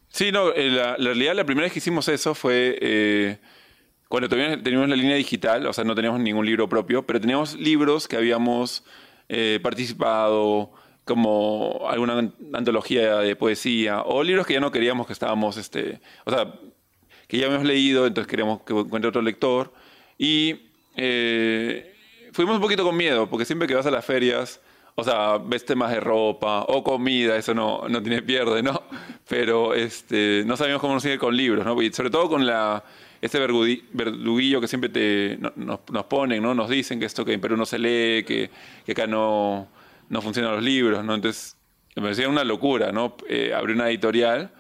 Sí, 0.09 0.31
no, 0.31 0.51
eh, 0.51 0.69
la, 0.69 0.97
realidad 0.97 1.33
la 1.35 1.45
primera 1.45 1.65
vez 1.65 1.73
que 1.73 1.79
hicimos 1.79 2.07
eso 2.09 2.35
fue 2.35 2.77
eh, 2.81 3.37
cuando 4.09 4.27
todavía 4.27 4.61
teníamos 4.61 4.89
la 4.89 4.97
línea 4.97 5.15
digital, 5.15 5.65
o 5.65 5.71
sea, 5.71 5.85
no 5.85 5.95
teníamos 5.95 6.19
ningún 6.19 6.45
libro 6.45 6.67
propio, 6.67 7.05
pero 7.05 7.21
teníamos 7.21 7.55
libros 7.55 8.09
que 8.09 8.17
habíamos 8.17 8.83
eh, 9.29 9.61
participado, 9.63 10.73
como 11.11 11.89
alguna 11.89 12.31
antología 12.53 13.17
de 13.17 13.35
poesía 13.35 14.01
o 14.03 14.23
libros 14.23 14.47
que 14.47 14.53
ya 14.53 14.61
no 14.61 14.71
queríamos 14.71 15.07
que 15.07 15.11
estábamos, 15.11 15.57
este, 15.57 15.99
o 16.23 16.31
sea, 16.31 16.53
que 17.27 17.37
ya 17.37 17.47
hemos 17.47 17.65
leído, 17.65 18.07
entonces 18.07 18.29
queríamos 18.29 18.61
que 18.61 18.71
encuentre 18.71 19.09
otro 19.09 19.21
lector. 19.21 19.73
Y 20.17 20.69
eh, 20.95 21.93
fuimos 22.31 22.55
un 22.55 22.61
poquito 22.61 22.85
con 22.85 22.95
miedo, 22.95 23.29
porque 23.29 23.43
siempre 23.43 23.67
que 23.67 23.75
vas 23.75 23.85
a 23.85 23.91
las 23.91 24.05
ferias, 24.05 24.61
o 24.95 25.03
sea, 25.03 25.37
ves 25.37 25.65
temas 25.65 25.91
de 25.91 25.99
ropa 25.99 26.61
o 26.69 26.81
comida, 26.81 27.35
eso 27.35 27.53
no, 27.53 27.89
no 27.89 28.01
tiene 28.01 28.21
pierde, 28.21 28.63
¿no? 28.63 28.83
Pero 29.27 29.73
este, 29.73 30.43
no 30.45 30.55
sabíamos 30.55 30.79
cómo 30.79 30.93
nos 30.93 31.03
iba 31.03 31.17
con 31.17 31.35
libros, 31.35 31.65
¿no? 31.65 31.81
Y 31.81 31.91
sobre 31.91 32.09
todo 32.09 32.29
con 32.29 32.45
la, 32.45 32.85
este 33.21 33.37
verduguillo 33.37 34.61
que 34.61 34.69
siempre 34.69 34.89
te, 34.89 35.37
nos, 35.57 35.79
nos, 35.91 36.05
ponen, 36.05 36.41
¿no? 36.41 36.55
Nos 36.55 36.69
dicen 36.69 37.01
que 37.01 37.05
esto 37.05 37.25
que 37.25 37.33
en 37.33 37.41
Perú 37.41 37.57
no 37.57 37.65
se 37.65 37.79
lee, 37.79 38.23
que, 38.23 38.49
que 38.85 38.93
acá 38.93 39.07
no, 39.07 39.67
no 40.11 40.21
funcionan 40.21 40.51
los 40.51 40.63
libros, 40.63 41.03
¿no? 41.03 41.15
Entonces, 41.15 41.55
me 41.95 42.03
parecía 42.03 42.27
una 42.27 42.43
locura, 42.43 42.91
¿no? 42.91 43.15
Eh, 43.29 43.53
abrir 43.55 43.77
una 43.77 43.89
editorial, 43.89 44.51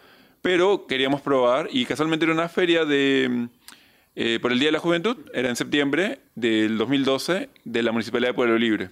pero 0.41 0.87
queríamos 0.87 1.21
probar 1.21 1.67
y 1.71 1.85
casualmente 1.85 2.25
era 2.25 2.33
una 2.33 2.47
feria 2.49 2.85
de 2.85 3.49
eh, 4.15 4.39
por 4.41 4.53
el 4.53 4.59
Día 4.59 4.69
de 4.69 4.73
la 4.73 4.79
Juventud, 4.79 5.17
era 5.33 5.49
en 5.49 5.57
septiembre 5.57 6.19
del 6.35 6.77
2012, 6.77 7.49
de 7.65 7.83
la 7.83 7.91
Municipalidad 7.91 8.29
de 8.29 8.33
Pueblo 8.33 8.57
Libre. 8.57 8.91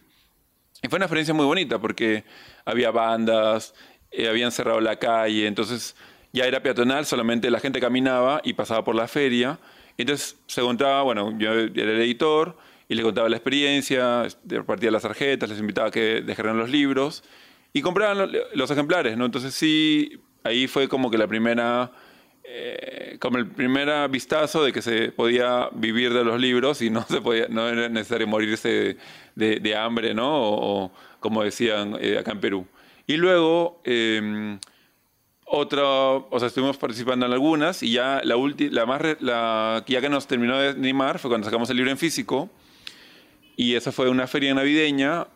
Y 0.83 0.89
fue 0.89 0.97
una 0.97 1.05
experiencia 1.05 1.33
muy 1.33 1.45
bonita 1.45 1.79
porque 1.79 2.25
había 2.65 2.91
bandas, 2.91 3.73
eh, 4.11 4.27
habían 4.27 4.51
cerrado 4.51 4.81
la 4.81 4.97
calle, 4.97 5.47
entonces 5.47 5.95
ya 6.33 6.45
era 6.45 6.61
peatonal, 6.61 7.05
solamente 7.05 7.49
la 7.49 7.61
gente 7.61 7.79
caminaba 7.79 8.41
y 8.43 8.51
pasaba 8.51 8.83
por 8.83 8.95
la 8.95 9.07
feria. 9.07 9.59
Entonces 9.97 10.37
se 10.45 10.61
contaba, 10.61 11.03
bueno, 11.03 11.37
yo 11.37 11.53
era 11.53 11.91
el 11.91 12.01
editor 12.01 12.57
y 12.89 12.95
le 12.95 13.03
contaba 13.03 13.29
la 13.29 13.37
experiencia, 13.37 14.27
repartía 14.45 14.89
las 14.89 15.03
tarjetas, 15.03 15.47
les 15.47 15.59
invitaba 15.59 15.87
a 15.87 15.91
que 15.91 16.21
dejaran 16.21 16.57
los 16.57 16.69
libros 16.69 17.23
y 17.71 17.81
compraban 17.81 18.31
los 18.55 18.71
ejemplares, 18.71 19.15
¿no? 19.15 19.25
Entonces 19.25 19.53
sí, 19.53 20.19
ahí 20.43 20.67
fue 20.67 20.89
como 20.89 21.11
que 21.11 21.17
la 21.19 21.27
primera 21.27 21.91
eh, 22.43 23.17
como 23.19 23.37
el 23.37 23.45
primer 23.45 24.09
vistazo 24.09 24.63
de 24.63 24.73
que 24.73 24.81
se 24.81 25.11
podía 25.11 25.69
vivir 25.71 26.11
de 26.11 26.23
los 26.23 26.41
libros 26.41 26.81
y 26.81 26.89
no 26.89 27.03
se 27.07 27.21
podía, 27.21 27.45
no 27.47 27.69
era 27.69 27.89
necesario 27.89 28.25
morirse 28.25 28.97
de, 29.35 29.75
hambre, 29.75 30.15
¿no? 30.15 30.27
O, 30.31 30.91
como 31.19 31.43
decían 31.43 31.95
eh, 32.01 32.17
acá 32.17 32.31
en 32.31 32.39
Perú. 32.39 32.65
Y 33.05 33.17
luego, 33.17 33.81
eh, 33.85 34.57
otra, 35.45 35.83
o 35.83 36.39
sea, 36.39 36.47
estuvimos 36.47 36.77
participando 36.77 37.27
en 37.27 37.33
algunas 37.33 37.83
y 37.83 37.91
ya 37.91 38.21
la 38.23 38.35
última, 38.35 38.71
la 38.73 38.85
más, 38.87 39.01
la 39.19 39.83
ya 39.87 40.01
que 40.01 40.09
nos 40.09 40.25
terminó 40.25 40.57
de 40.57 40.69
animar 40.69 41.19
fue 41.19 41.29
cuando 41.29 41.45
sacamos 41.45 41.69
el 41.69 41.77
libro 41.77 41.91
en 41.91 41.97
físico 41.99 42.49
y 43.59 43.75
esa 43.75 43.91
fue 43.91 44.07
una 44.07 44.25
feria 44.25 44.53
navideña 44.53 45.27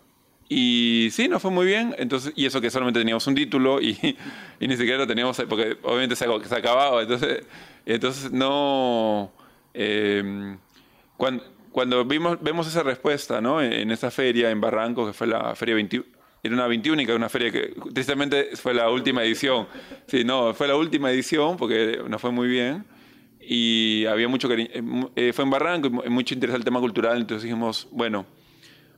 y 0.47 1.09
sí, 1.11 1.27
nos 1.27 1.41
fue 1.41 1.51
muy 1.51 1.65
bien. 1.65 1.93
Entonces, 1.97 2.31
y 2.37 2.45
eso 2.45 2.61
que 2.61 2.69
solamente 2.69 3.01
teníamos 3.01 3.27
un 3.27 3.35
título 3.35 3.81
y, 3.81 3.97
y 4.61 4.67
ni 4.69 4.77
siquiera 4.77 4.99
lo 4.99 5.07
teníamos, 5.07 5.43
porque 5.49 5.75
obviamente 5.83 6.15
se, 6.15 6.23
acababa. 6.23 7.01
Entonces, 7.01 7.43
entonces 7.85 8.31
no. 8.31 9.29
Em, 9.73 10.57
cuando, 11.17 11.43
cuando 11.73 12.05
vimos, 12.05 12.41
vemos 12.41 12.65
esa 12.65 12.81
respuesta 12.81 13.41
¿no? 13.41 13.61
en, 13.61 13.91
esa 13.91 14.09
feria 14.09 14.51
en 14.51 14.61
Barranco, 14.61 15.05
que 15.05 15.11
fue 15.11 15.27
la 15.27 15.53
feria 15.53 15.75
21, 15.75 16.05
era 16.43 16.55
una 16.55 16.67
21, 16.67 17.15
una 17.17 17.27
feria 17.27 17.51
que 17.51 17.73
tristemente 17.93 18.55
fue 18.55 18.73
la 18.73 18.89
última 18.89 19.21
edición. 19.21 19.67
Sí, 20.07 20.23
no, 20.23 20.53
fue 20.53 20.69
la 20.69 20.77
última 20.77 21.11
edición 21.11 21.57
porque 21.57 21.99
nos 22.07 22.21
fue 22.21 22.31
muy 22.31 22.47
bien 22.47 22.85
y 23.47 24.05
había 24.05 24.27
mucho 24.27 24.47
cariño. 24.47 24.69
Eh, 25.15 25.33
fue 25.33 25.43
en 25.43 25.49
Barranco 25.49 25.89
y 26.05 26.09
mucho 26.09 26.33
interés 26.33 26.55
al 26.55 26.63
tema 26.63 26.79
cultural, 26.79 27.17
entonces 27.17 27.43
dijimos, 27.43 27.87
bueno 27.91 28.25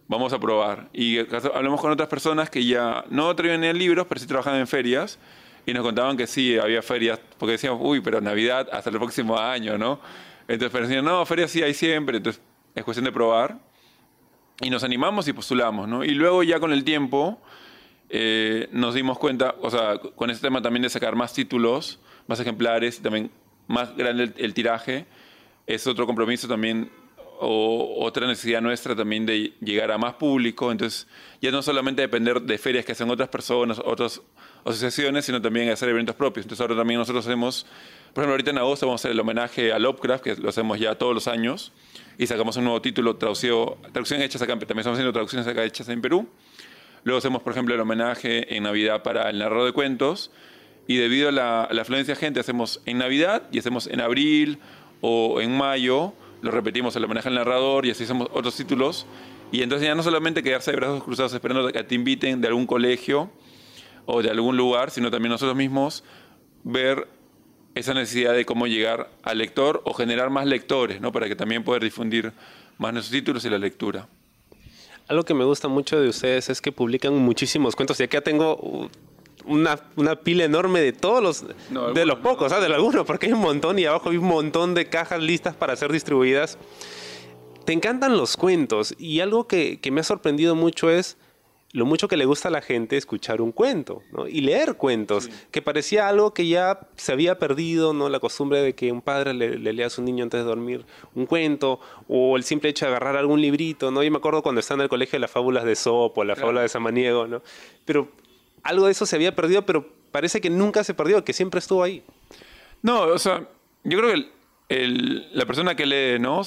vamos 0.08 0.34
a 0.34 0.40
probar. 0.40 0.90
Y 0.94 1.20
hablamos 1.20 1.82
con 1.82 1.92
otras 1.92 2.10
personas 2.10 2.50
que 2.50 2.66
ya 2.66 3.06
no 3.10 3.36
traían 3.36 3.78
libros, 3.78 4.06
pero 4.08 4.20
sí 4.20 4.28
trabajaban 4.28 4.60
en 4.60 4.68
ferias. 4.68 5.20
Y 5.66 5.74
nos 5.74 5.84
contaban 5.84 6.16
que 6.16 6.28
sí, 6.28 6.58
había 6.58 6.82
ferias, 6.84 7.20
porque 7.40 7.54
decíamos, 7.54 7.80
uy, 7.82 8.00
pero 8.00 8.22
Navidad 8.22 8.70
hasta 8.72 8.92
el 8.92 8.98
próximo 8.98 9.38
año, 9.38 9.80
¿no? 9.80 10.00
Entonces, 10.48 10.70
pero 10.72 10.88
decían, 10.88 11.04
no, 11.04 11.26
ferias 11.26 11.50
sí 11.50 11.64
hay 11.64 11.74
siempre, 11.74 12.18
entonces 12.18 12.40
es 12.76 12.84
cuestión 12.84 13.06
de 13.06 13.12
probar. 13.12 13.58
Y 14.62 14.70
nos 14.70 14.84
animamos 14.84 15.28
y 15.28 15.34
postulamos, 15.34 15.88
¿no? 15.88 16.04
Y 16.04 16.12
luego 16.12 16.44
ya 16.44 16.60
con 16.60 16.72
el 16.72 16.84
tiempo 16.84 17.42
eh, 18.10 18.70
nos 18.72 18.94
dimos 18.94 19.18
cuenta, 19.18 19.56
o 19.60 19.72
sea, 19.72 19.98
con 19.98 20.30
este 20.30 20.48
tema 20.48 20.62
también 20.62 20.84
de 20.84 20.90
sacar 20.90 21.16
más 21.16 21.34
títulos, 21.34 22.00
más 22.28 22.40
ejemplares, 22.40 23.02
también 23.02 23.32
más 23.68 23.96
grande 23.96 24.34
el 24.38 24.54
tiraje, 24.54 25.06
es 25.68 25.88
otro 25.88 26.06
compromiso 26.06 26.48
también 26.48 26.90
o 27.40 27.98
otra 28.06 28.28
necesidad 28.28 28.62
nuestra 28.62 28.96
también 28.96 29.26
de 29.26 29.54
llegar 29.60 29.92
a 29.92 29.98
más 29.98 30.14
público. 30.14 30.72
Entonces, 30.72 31.08
ya 31.42 31.52
no 31.52 31.62
solamente 31.62 32.02
depender 32.02 32.42
de 32.42 32.58
ferias 32.58 32.86
que 32.86 32.94
hacen 32.94 33.10
otras 33.10 33.30
personas, 33.30 33.80
otras 33.84 34.22
asociaciones, 34.64 35.26
sino 35.26 35.42
también 35.42 35.70
hacer 35.70 35.90
eventos 35.90 36.16
propios. 36.16 36.46
Entonces, 36.46 36.62
ahora 36.62 36.76
también 36.76 37.00
nosotros 37.00 37.26
hacemos, 37.26 37.66
por 38.14 38.24
ejemplo, 38.24 38.34
ahorita 38.34 38.52
en 38.52 38.58
agosto 38.58 38.86
vamos 38.86 39.02
a 39.02 39.02
hacer 39.02 39.12
el 39.12 39.20
homenaje 39.20 39.74
a 39.74 39.80
Lovecraft, 39.80 40.24
que 40.24 40.36
lo 40.36 40.50
hacemos 40.50 40.80
ya 40.80 40.96
todos 40.96 41.14
los 41.14 41.28
años, 41.28 41.74
y 42.18 42.28
sacamos 42.28 42.56
un 42.58 42.64
nuevo 42.66 42.82
título, 42.82 43.18
traducido, 43.18 43.78
traducciones 43.92 44.26
hechas 44.26 44.42
acá, 44.42 44.54
también 44.54 44.80
estamos 44.80 44.98
haciendo 44.98 45.12
traducciones 45.12 45.48
acá 45.48 45.64
hechas 45.64 45.90
en 45.90 46.02
Perú. 46.02 46.30
Luego 47.04 47.20
hacemos, 47.20 47.44
por 47.44 47.52
ejemplo, 47.52 47.76
el 47.76 47.82
homenaje 47.82 48.56
en 48.56 48.64
Navidad 48.64 49.04
para 49.04 49.30
el 49.30 49.38
narrador 49.38 49.66
de 49.66 49.74
cuentos, 49.74 50.32
y 50.88 50.98
debido 50.98 51.30
a 51.30 51.32
la, 51.32 51.64
afluencia 51.64 52.14
de 52.14 52.20
gente, 52.20 52.40
hacemos 52.40 52.82
en 52.86 53.00
Navidad 53.00 53.44
y 53.52 53.60
hacemos 53.60 53.88
en 53.88 54.02
abril 54.02 54.60
o 55.02 55.42
en 55.42 55.56
mayo 55.58 56.14
lo 56.42 56.52
repetimos, 56.52 56.96
el 56.96 57.04
homenaje 57.04 57.28
al 57.30 57.36
narrador 57.36 57.88
y 57.88 57.92
así 57.92 58.04
hacemos 58.04 58.30
otros 58.32 58.56
títulos. 58.56 59.08
Y 59.52 59.64
entonces 59.64 59.88
ya 59.88 59.96
no 59.96 60.04
solamente 60.04 60.44
quedarse 60.44 60.72
de 60.72 60.78
brazos 60.78 61.04
cruzados 61.04 61.34
esperando 61.34 61.68
que 61.72 61.84
te 61.84 61.96
inviten 61.96 62.40
de 62.40 62.48
algún 62.48 62.68
colegio 62.68 63.32
o 64.06 64.22
de 64.22 64.30
algún 64.30 64.56
lugar, 64.56 64.92
sino 64.92 65.10
también 65.10 65.32
nosotros 65.32 65.56
mismos 65.56 66.04
ver 66.64 67.08
esa 67.74 67.94
necesidad 67.94 68.34
de 68.34 68.46
cómo 68.46 68.68
llegar 68.68 69.10
al 69.24 69.40
lector 69.40 69.82
o 69.86 69.94
generar 69.94 70.30
más 70.30 70.46
lectores, 70.46 71.02
¿no? 71.02 71.12
Para 71.12 71.28
que 71.28 71.36
también 71.36 71.64
poder 71.64 71.84
difundir 71.84 72.32
más 72.78 72.94
nuestros 72.94 73.12
títulos 73.12 73.44
y 73.46 73.50
la 73.50 73.58
lectura. 73.58 74.08
Algo 75.08 75.24
que 75.24 75.34
me 75.34 75.46
gusta 75.46 75.68
mucho 75.68 76.00
de 76.00 76.10
ustedes 76.10 76.50
es 76.50 76.62
que 76.62 76.72
publican 76.72 77.16
muchísimos 77.16 77.76
cuentos. 77.76 78.00
Y 78.00 78.04
acá 78.04 78.22
tengo 78.22 78.90
una, 79.48 79.80
una, 79.96 80.16
pila 80.16 80.44
enorme 80.44 80.82
de 80.82 80.94
todos 80.94 81.22
los, 81.22 81.94
de 81.94 82.06
los 82.06 82.20
pocos, 82.20 82.52
¿sabes? 82.52 82.68
de 82.68 82.76
algunos, 82.76 83.06
porque 83.06 83.28
hay 83.28 83.34
un 83.34 83.42
montón 83.42 83.80
y 83.80 83.86
abajo 83.86 84.10
hay 84.10 84.18
un 84.18 84.28
montón 84.28 84.74
de 84.74 84.90
cajas 84.90 85.22
listas 85.22 85.56
para 85.56 85.76
ser 85.76 85.92
distribuidas. 85.92 86.58
Te 87.66 87.74
encantan 87.74 88.18
los 88.18 88.38
cuentos 88.38 88.94
y 88.98 89.22
algo 89.22 89.48
que, 89.48 89.80
que 89.80 89.92
me 89.92 90.02
ha 90.02 90.04
sorprendido 90.04 90.56
mucho 90.56 90.90
es 90.90 91.18
lo 91.76 91.86
mucho 91.86 92.08
que 92.08 92.16
le 92.16 92.24
gusta 92.24 92.48
a 92.48 92.52
la 92.52 92.62
gente 92.62 92.96
escuchar 92.96 93.42
un 93.42 93.52
cuento 93.52 94.02
¿no? 94.14 94.30
y 94.30 94.40
leer 94.40 94.76
cuentos, 94.76 95.30
que 95.52 95.62
parecía 95.62 96.08
algo 96.08 96.34
que 96.34 96.48
ya 96.48 96.88
se 96.96 97.12
había 97.12 97.38
perdido, 97.38 97.94
¿no? 97.94 98.08
la 98.08 98.22
costumbre 98.22 98.62
de 98.62 98.74
que 98.76 98.94
un 98.94 99.02
padre 99.02 99.34
le, 99.34 99.58
lea 99.58 99.88
a 99.88 99.90
su 99.90 100.02
niño 100.02 100.24
antes 100.24 100.40
de 100.40 100.46
dormir 100.46 100.86
un 101.16 101.26
cuento, 101.26 101.82
o 102.08 102.38
el 102.38 102.46
simple 102.46 102.70
hecho 102.70 102.86
de 102.86 102.92
agarrar 102.92 103.18
algún 103.18 103.42
librito. 103.42 103.92
¿no? 103.92 104.02
Yo 104.04 104.10
me 104.10 104.18
acuerdo 104.18 104.42
cuando 104.42 104.62
estaba 104.62 104.78
en 104.80 104.84
el 104.84 104.90
colegio 104.90 105.20
las 105.20 105.30
fábulas 105.30 105.66
de 105.66 105.76
Sopo, 105.76 106.24
la 106.24 106.38
fábula 106.38 106.62
de 106.62 106.70
Samaniego, 106.70 107.28
¿no? 107.28 107.42
pero 107.84 108.08
algo 108.66 108.88
de 108.88 108.92
eso 108.92 109.06
se 109.06 109.16
había 109.16 109.36
perdido, 109.36 109.66
pero 109.66 109.88
parece 110.12 110.42
que 110.42 110.50
nunca 110.50 110.84
se 110.84 110.94
perdió, 110.94 111.24
que 111.24 111.34
siempre 111.34 111.60
estuvo 111.60 111.84
ahí. 111.84 112.04
No, 112.82 113.02
o 113.02 113.20
sea, 113.20 113.48
yo 113.84 113.98
creo 113.98 114.14
que 114.14 114.30
la 115.32 115.46
persona 115.46 115.76
que 115.76 115.86
lee, 115.86 116.20
¿no? 116.20 116.42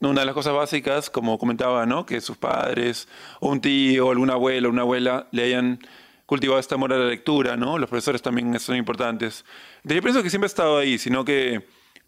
Una 0.00 0.20
de 0.20 0.26
las 0.26 0.34
cosas 0.34 0.54
básicas, 0.54 1.10
como 1.10 1.38
comentaba, 1.38 1.84
¿no? 1.86 2.06
Que 2.06 2.20
sus 2.20 2.36
padres, 2.36 3.08
o 3.40 3.50
un 3.50 3.60
tío, 3.60 4.10
algún 4.10 4.30
abuelo, 4.30 4.70
una 4.70 4.82
abuela, 4.82 5.26
le 5.32 5.42
hayan 5.42 5.80
cultivado 6.24 6.60
este 6.60 6.74
amor 6.74 6.92
a 6.92 6.98
la 6.98 7.06
lectura, 7.06 7.56
¿no? 7.56 7.78
Los 7.78 7.88
profesores 7.88 8.22
también 8.22 8.58
son 8.60 8.76
importantes. 8.76 9.44
Yo 9.82 10.00
pienso 10.00 10.22
que 10.22 10.30
siempre 10.30 10.46
ha 10.46 10.46
estado 10.46 10.78
ahí, 10.78 10.98
sino 10.98 11.24
que 11.24 11.66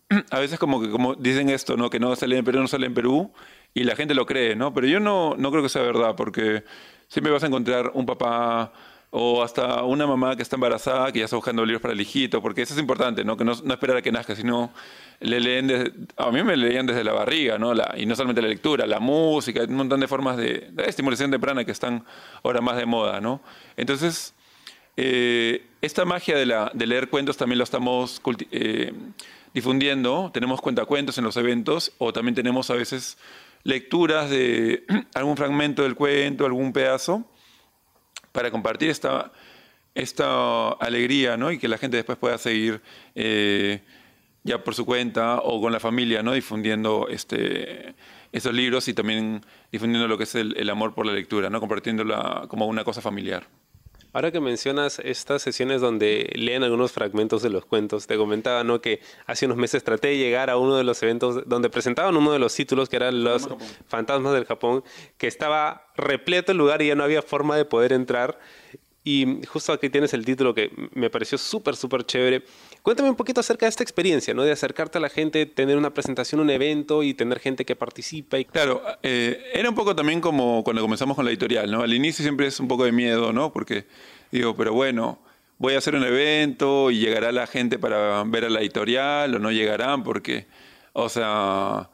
a 0.30 0.38
veces 0.38 0.58
como 0.58 0.80
que 0.80 0.90
como 0.90 1.16
dicen 1.16 1.48
esto, 1.48 1.76
¿no? 1.76 1.90
Que 1.90 1.98
no 1.98 2.14
sale 2.14 2.38
en 2.38 2.44
Perú, 2.44 2.60
no 2.60 2.68
sale 2.68 2.86
en 2.86 2.94
Perú, 2.94 3.32
y 3.74 3.84
la 3.84 3.96
gente 3.96 4.14
lo 4.14 4.26
cree, 4.26 4.54
¿no? 4.54 4.72
Pero 4.72 4.86
yo 4.86 5.00
no, 5.00 5.34
no 5.36 5.50
creo 5.50 5.62
que 5.62 5.68
sea 5.68 5.82
verdad, 5.82 6.14
porque 6.16 6.64
siempre 7.08 7.32
vas 7.32 7.42
a 7.42 7.46
encontrar 7.46 7.90
un 7.94 8.06
papá 8.06 8.72
o 9.10 9.42
hasta 9.42 9.82
una 9.82 10.06
mamá 10.06 10.36
que 10.36 10.42
está 10.42 10.56
embarazada 10.56 11.10
que 11.10 11.18
ya 11.18 11.24
está 11.24 11.36
buscando 11.36 11.64
libros 11.64 11.82
para 11.82 11.94
el 11.94 12.00
hijito, 12.00 12.40
porque 12.40 12.62
eso 12.62 12.74
es 12.74 12.80
importante, 12.80 13.24
¿no? 13.24 13.36
Que 13.36 13.44
no, 13.44 13.52
no 13.62 13.74
esperar 13.74 13.96
a 13.96 14.02
que 14.02 14.12
nazca, 14.12 14.36
sino 14.36 14.72
le 15.18 15.40
leen 15.40 15.66
desde, 15.66 15.92
a 16.16 16.30
mí 16.30 16.42
me 16.44 16.56
leían 16.56 16.86
desde 16.86 17.02
la 17.02 17.12
barriga, 17.12 17.58
¿no? 17.58 17.74
La, 17.74 17.94
y 17.96 18.06
no 18.06 18.14
solamente 18.14 18.40
la 18.40 18.48
lectura, 18.48 18.86
la 18.86 19.00
música, 19.00 19.62
un 19.64 19.74
montón 19.74 20.00
de 20.00 20.08
formas 20.08 20.36
de, 20.36 20.72
estimulación 20.86 21.30
temprana 21.30 21.64
que 21.64 21.72
están 21.72 22.04
ahora 22.42 22.60
más 22.60 22.76
de 22.76 22.86
moda, 22.86 23.20
¿no? 23.20 23.40
Entonces, 23.76 24.32
eh, 24.96 25.66
esta 25.82 26.04
magia 26.04 26.36
de, 26.36 26.46
la, 26.46 26.70
de, 26.72 26.86
leer 26.86 27.10
cuentos 27.10 27.36
también 27.36 27.58
lo 27.58 27.64
estamos 27.64 28.22
eh, 28.52 28.92
difundiendo, 29.52 30.30
tenemos 30.32 30.60
cuentacuentos 30.60 31.18
en 31.18 31.24
los 31.24 31.36
eventos, 31.36 31.92
o 31.98 32.12
también 32.12 32.36
tenemos 32.36 32.70
a 32.70 32.74
veces 32.74 33.18
lecturas 33.64 34.30
de 34.30 34.84
algún 35.14 35.36
fragmento 35.36 35.82
del 35.82 35.96
cuento, 35.96 36.46
algún 36.46 36.72
pedazo, 36.72 37.24
para 38.32 38.50
compartir 38.50 38.90
esta, 38.90 39.32
esta 39.94 40.70
alegría, 40.70 41.36
¿no? 41.36 41.50
Y 41.50 41.58
que 41.58 41.68
la 41.68 41.78
gente 41.78 41.96
después 41.96 42.18
pueda 42.18 42.38
seguir 42.38 42.80
eh, 43.14 43.80
ya 44.42 44.62
por 44.62 44.74
su 44.74 44.86
cuenta 44.86 45.38
o 45.38 45.60
con 45.60 45.72
la 45.72 45.80
familia, 45.80 46.22
¿no? 46.22 46.32
Difundiendo 46.32 47.08
este, 47.08 47.94
esos 48.32 48.54
libros 48.54 48.88
y 48.88 48.94
también 48.94 49.44
difundiendo 49.70 50.08
lo 50.08 50.16
que 50.16 50.24
es 50.24 50.34
el, 50.34 50.70
amor 50.70 50.94
por 50.94 51.06
la 51.06 51.12
lectura, 51.12 51.50
¿no? 51.50 51.60
Compartiéndola 51.60 52.46
como 52.48 52.66
una 52.66 52.84
cosa 52.84 53.00
familiar. 53.00 53.46
Ahora 54.12 54.32
que 54.32 54.40
mencionas 54.40 54.98
estas 54.98 55.40
sesiones 55.42 55.80
donde 55.80 56.30
leen 56.34 56.64
algunos 56.64 56.90
fragmentos 56.90 57.42
de 57.42 57.50
los 57.50 57.64
cuentos, 57.64 58.08
te 58.08 58.16
comentaba 58.16 58.64
¿no? 58.64 58.80
que 58.80 59.00
hace 59.26 59.46
unos 59.46 59.56
meses 59.56 59.84
traté 59.84 60.08
de 60.08 60.18
llegar 60.18 60.50
a 60.50 60.56
uno 60.56 60.76
de 60.76 60.82
los 60.82 61.00
eventos 61.04 61.48
donde 61.48 61.70
presentaban 61.70 62.16
uno 62.16 62.32
de 62.32 62.40
los 62.40 62.52
títulos 62.54 62.88
que 62.88 62.96
eran 62.96 63.22
los 63.22 63.48
Fantasmas 63.86 64.32
del 64.32 64.46
Japón, 64.46 64.82
que 65.16 65.28
estaba 65.28 65.86
repleto 65.96 66.50
el 66.50 66.58
lugar 66.58 66.82
y 66.82 66.88
ya 66.88 66.96
no 66.96 67.04
había 67.04 67.22
forma 67.22 67.56
de 67.56 67.64
poder 67.64 67.92
entrar. 67.92 68.40
Y 69.04 69.40
justo 69.46 69.72
aquí 69.72 69.88
tienes 69.90 70.12
el 70.12 70.24
título 70.24 70.54
que 70.54 70.70
me 70.92 71.08
pareció 71.08 71.38
súper, 71.38 71.76
súper 71.76 72.04
chévere. 72.04 72.42
Cuéntame 72.82 73.10
un 73.10 73.16
poquito 73.16 73.40
acerca 73.40 73.66
de 73.66 73.70
esta 73.70 73.82
experiencia, 73.82 74.32
¿no? 74.32 74.42
De 74.42 74.52
acercarte 74.52 74.98
a 74.98 75.00
la 75.00 75.10
gente, 75.10 75.44
tener 75.44 75.76
una 75.76 75.92
presentación, 75.92 76.40
un 76.40 76.48
evento 76.48 77.02
y 77.02 77.12
tener 77.12 77.38
gente 77.38 77.64
que 77.64 77.76
participa. 77.76 78.38
Y... 78.38 78.46
Claro, 78.46 78.82
eh, 79.02 79.50
era 79.52 79.68
un 79.68 79.74
poco 79.74 79.94
también 79.94 80.20
como 80.20 80.64
cuando 80.64 80.80
comenzamos 80.80 81.14
con 81.14 81.26
la 81.26 81.30
editorial, 81.30 81.70
¿no? 81.70 81.82
Al 81.82 81.92
inicio 81.92 82.22
siempre 82.22 82.46
es 82.46 82.58
un 82.58 82.68
poco 82.68 82.84
de 82.84 82.92
miedo, 82.92 83.32
¿no? 83.32 83.52
Porque 83.52 83.86
digo, 84.32 84.56
pero 84.56 84.72
bueno, 84.72 85.18
voy 85.58 85.74
a 85.74 85.78
hacer 85.78 85.94
un 85.94 86.04
evento 86.04 86.90
y 86.90 86.98
llegará 86.98 87.32
la 87.32 87.46
gente 87.46 87.78
para 87.78 88.24
ver 88.24 88.46
a 88.46 88.50
la 88.50 88.60
editorial 88.60 89.34
o 89.34 89.38
no 89.38 89.52
llegarán 89.52 90.02
porque, 90.02 90.46
o 90.94 91.10
sea, 91.10 91.90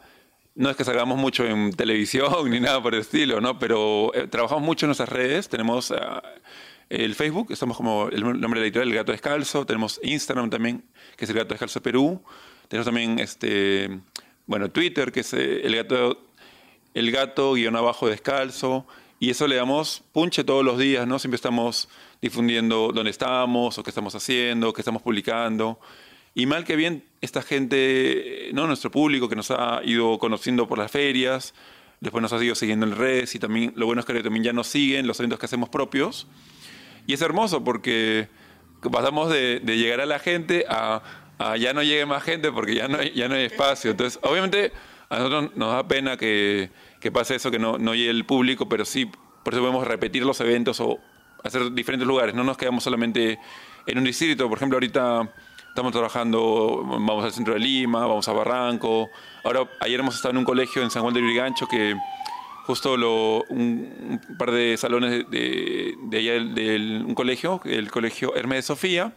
no 0.54 0.70
es 0.70 0.76
que 0.76 0.84
salgamos 0.84 1.18
mucho 1.18 1.44
en 1.44 1.72
televisión 1.76 2.48
ni 2.48 2.60
nada 2.60 2.80
por 2.80 2.94
el 2.94 3.00
estilo, 3.00 3.40
¿no? 3.40 3.58
Pero 3.58 4.14
eh, 4.14 4.28
trabajamos 4.28 4.62
mucho 4.62 4.86
en 4.86 4.88
nuestras 4.88 5.08
redes, 5.08 5.48
tenemos... 5.48 5.92
el 6.88 7.14
Facebook, 7.14 7.48
estamos 7.50 7.76
como 7.76 8.08
el 8.08 8.22
nombre 8.22 8.60
de 8.60 8.60
la 8.60 8.66
editorial, 8.66 8.88
El 8.88 8.94
Gato 8.94 9.12
Descalzo. 9.12 9.66
Tenemos 9.66 10.00
Instagram 10.02 10.50
también, 10.50 10.84
que 11.16 11.24
es 11.24 11.30
El 11.30 11.36
Gato 11.36 11.54
Descalzo 11.54 11.82
Perú. 11.82 12.22
Tenemos 12.68 12.86
también 12.86 13.18
este, 13.18 14.00
bueno, 14.46 14.70
Twitter, 14.70 15.12
que 15.12 15.20
es 15.20 15.32
eh, 15.34 15.66
El 15.66 15.76
Gato, 15.76 16.22
el 16.94 17.10
gato 17.10 17.54
guion 17.54 17.76
abajo 17.76 18.08
descalzo. 18.08 18.86
Y 19.18 19.30
eso 19.30 19.46
le 19.46 19.56
damos 19.56 20.02
punche 20.12 20.44
todos 20.44 20.64
los 20.64 20.78
días, 20.78 21.06
¿no? 21.06 21.18
Siempre 21.18 21.36
estamos 21.36 21.88
difundiendo 22.20 22.90
dónde 22.92 23.10
estamos, 23.10 23.78
o 23.78 23.82
qué 23.82 23.90
estamos 23.90 24.14
haciendo, 24.14 24.72
qué 24.72 24.82
estamos 24.82 25.02
publicando. 25.02 25.80
Y 26.34 26.46
mal 26.46 26.64
que 26.64 26.76
bien, 26.76 27.02
esta 27.22 27.40
gente, 27.40 28.50
¿no? 28.52 28.66
nuestro 28.66 28.90
público 28.90 29.28
que 29.28 29.36
nos 29.36 29.50
ha 29.50 29.80
ido 29.84 30.18
conociendo 30.18 30.68
por 30.68 30.76
las 30.76 30.90
ferias, 30.90 31.54
después 32.00 32.20
nos 32.20 32.32
ha 32.34 32.44
ido 32.44 32.54
siguiendo 32.54 32.84
en 32.84 32.94
redes 32.94 33.34
y 33.34 33.38
también 33.38 33.72
lo 33.74 33.86
bueno 33.86 34.00
es 34.00 34.06
que 34.06 34.22
también 34.22 34.44
ya 34.44 34.52
nos 34.52 34.66
siguen 34.66 35.06
los 35.06 35.18
eventos 35.18 35.38
que 35.38 35.46
hacemos 35.46 35.70
propios. 35.70 36.26
Y 37.06 37.14
es 37.14 37.22
hermoso 37.22 37.62
porque 37.64 38.28
pasamos 38.90 39.30
de, 39.30 39.60
llegar 39.64 40.00
a 40.00 40.06
la 40.06 40.18
gente 40.18 40.64
a, 40.68 41.02
ya 41.58 41.72
no 41.72 41.82
llegue 41.82 42.06
más 42.06 42.22
gente 42.22 42.50
porque 42.52 42.74
ya 42.74 42.88
no 42.88 42.98
hay, 42.98 43.12
ya 43.12 43.28
no 43.28 43.34
hay 43.34 43.44
espacio. 43.44 43.90
Entonces, 43.90 44.18
obviamente, 44.22 44.72
a 45.08 45.18
nosotros 45.18 45.56
nos 45.56 45.72
da 45.72 45.86
pena 45.86 46.16
que, 46.16 46.70
pase 47.12 47.36
eso, 47.36 47.50
que 47.50 47.58
no, 47.58 47.78
no 47.78 47.94
llegue 47.94 48.10
el 48.10 48.24
público, 48.24 48.68
pero 48.68 48.84
sí, 48.84 49.06
por 49.06 49.54
eso 49.54 49.60
podemos 49.62 49.86
repetir 49.86 50.24
los 50.24 50.40
eventos 50.40 50.80
o 50.80 50.98
hacer 51.44 51.72
diferentes 51.72 52.06
lugares. 52.06 52.34
No 52.34 52.42
nos 52.42 52.56
quedamos 52.56 52.82
solamente 52.82 53.38
en 53.86 53.98
un 53.98 54.04
distrito. 54.04 54.48
Por 54.48 54.58
ejemplo, 54.58 54.76
ahorita 54.76 55.32
estamos 55.68 55.92
trabajando, 55.92 56.82
vamos 56.84 57.24
al 57.24 57.32
centro 57.32 57.54
de 57.54 57.60
Lima, 57.60 58.06
vamos 58.06 58.26
a 58.28 58.32
Barranco. 58.32 59.10
Ahora, 59.44 59.68
ayer 59.80 60.00
hemos 60.00 60.16
estado 60.16 60.32
en 60.32 60.38
un 60.38 60.44
colegio 60.44 60.82
en 60.82 60.90
San 60.90 61.02
Juan 61.02 61.14
de 61.14 61.20
Lurigancho 61.20 61.68
que 61.68 61.94
justo 62.66 62.94
un, 63.48 64.20
par 64.38 64.50
de 64.50 64.76
salones 64.76 65.30
de, 65.30 65.94
de, 66.02 66.18
allá 66.18 66.32
del, 66.32 67.04
un 67.06 67.14
colegio, 67.14 67.60
el 67.64 67.92
colegio 67.92 68.34
Hermes 68.34 68.58
de 68.58 68.62
Sofía, 68.62 69.14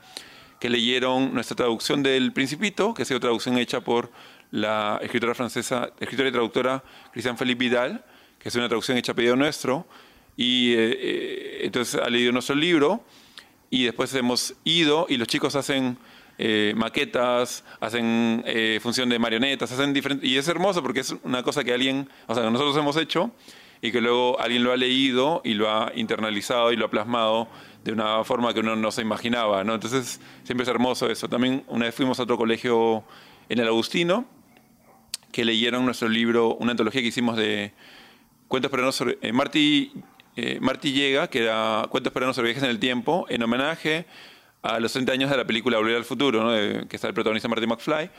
que 0.60 0.70
leyeron 0.70 1.34
nuestra 1.34 1.56
traducción 1.56 2.04
del 2.04 2.32
Principito, 2.32 2.94
que 2.94 3.02
ha 3.02 3.06
sido 3.06 3.20
traducción 3.20 3.58
hecha 3.58 3.82
por 3.82 4.12
la 4.52 5.00
escritora 5.02 5.34
francesa, 5.34 5.90
escritora 6.00 6.30
y 6.30 6.32
traductora 6.32 6.84
Cristian 7.12 7.40
Felipe 7.40 7.66
Vidal, 7.66 8.06
que 8.38 8.50
es 8.50 8.56
una 8.56 8.68
traducción 8.68 8.98
hecha 8.98 9.14
a 9.14 9.16
pedido 9.16 9.36
nuestro, 9.36 9.88
y 10.38 10.74
eh, 10.74 10.98
eh, 11.00 11.60
entonces 11.64 12.00
ha 12.00 12.08
leído 12.08 12.32
nuestro 12.32 12.56
libro, 12.56 13.04
y 13.72 13.86
después 13.86 14.14
hemos 14.14 14.54
ido 14.64 15.08
y 15.10 15.18
los 15.18 15.28
chicos 15.28 15.56
hacen 15.56 15.98
eh, 16.42 16.74
maquetas, 16.78 17.66
hacen 17.82 18.44
eh, 18.46 18.80
función 18.82 19.10
de 19.10 19.20
marionetas, 19.20 19.74
hacen 19.74 19.92
diferentes... 19.92 20.28
Y 20.28 20.38
es 20.38 20.48
hermoso 20.48 20.82
porque 20.82 21.02
es 21.02 21.14
una 21.24 21.44
cosa 21.44 21.66
que 21.66 21.74
alguien, 21.74 22.08
o 22.28 22.34
sea, 22.34 22.50
nosotros 22.50 22.78
hemos 22.78 22.96
hecho 22.96 23.32
y 23.82 23.92
que 23.92 24.00
luego 24.00 24.40
alguien 24.40 24.64
lo 24.64 24.72
ha 24.72 24.78
leído 24.78 25.42
y 25.44 25.54
lo 25.54 25.70
ha 25.70 25.92
internalizado 25.96 26.72
y 26.72 26.78
lo 26.78 26.86
ha 26.86 26.90
plasmado 26.90 27.50
de 27.84 27.92
una 27.92 28.24
forma 28.24 28.54
que 28.54 28.62
uno 28.62 28.78
no 28.78 28.90
se 28.90 29.02
imaginaba, 29.02 29.66
¿no? 29.66 29.74
Entonces, 29.74 30.22
siempre 30.44 30.64
es 30.64 30.70
hermoso 30.70 31.10
eso. 31.10 31.28
También 31.28 31.66
una 31.68 31.86
vez 31.88 31.96
fuimos 31.96 32.22
a 32.22 32.24
otro 32.24 32.38
colegio 32.38 33.04
en 33.50 33.60
el 33.60 33.68
Agustino, 33.68 34.26
que 35.34 35.44
leyeron 35.44 35.84
nuestro 35.84 36.08
libro, 36.08 36.56
una 36.56 36.72
antología 36.72 37.02
que 37.02 37.08
hicimos 37.08 37.36
de 37.36 37.74
cuentos 38.48 38.72
peruanos 38.72 38.96
sobre... 38.96 39.18
Eh, 39.22 39.34
Marty 40.62 40.94
llega, 40.94 41.30
que 41.30 41.44
era 41.44 41.86
cuentos 41.90 42.14
peruanos 42.14 42.38
sobre 42.38 42.48
viajes 42.48 42.64
en 42.64 42.70
el 42.70 42.80
tiempo, 42.80 43.26
en 43.28 43.44
homenaje 43.44 44.06
a 44.62 44.80
los 44.80 44.92
30 44.94 45.12
años 45.12 45.30
de 45.30 45.38
la 45.38 45.46
película 45.46 45.78
Volver 45.78 45.96
al 45.96 46.06
Futuro, 46.06 46.44
¿no? 46.44 46.88
que 46.88 46.96
está 46.96 47.08
el 47.08 47.14
protagonista 47.14 47.48
Marty 47.48 47.68
McFly. 47.68 48.10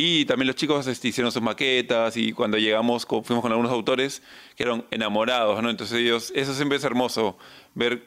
Y 0.00 0.26
también 0.26 0.46
los 0.46 0.54
chicos 0.54 0.86
este, 0.86 1.08
hicieron 1.08 1.32
sus 1.32 1.42
maquetas 1.42 2.16
y 2.16 2.32
cuando 2.32 2.56
llegamos 2.56 3.04
fuimos 3.04 3.42
con 3.42 3.50
algunos 3.50 3.72
autores 3.72 4.22
que 4.54 4.62
eran 4.62 4.84
enamorados, 4.92 5.60
¿no? 5.60 5.70
Entonces 5.70 5.98
ellos, 5.98 6.32
eso 6.36 6.54
siempre 6.54 6.78
es 6.78 6.84
hermoso, 6.84 7.36
ver 7.74 8.04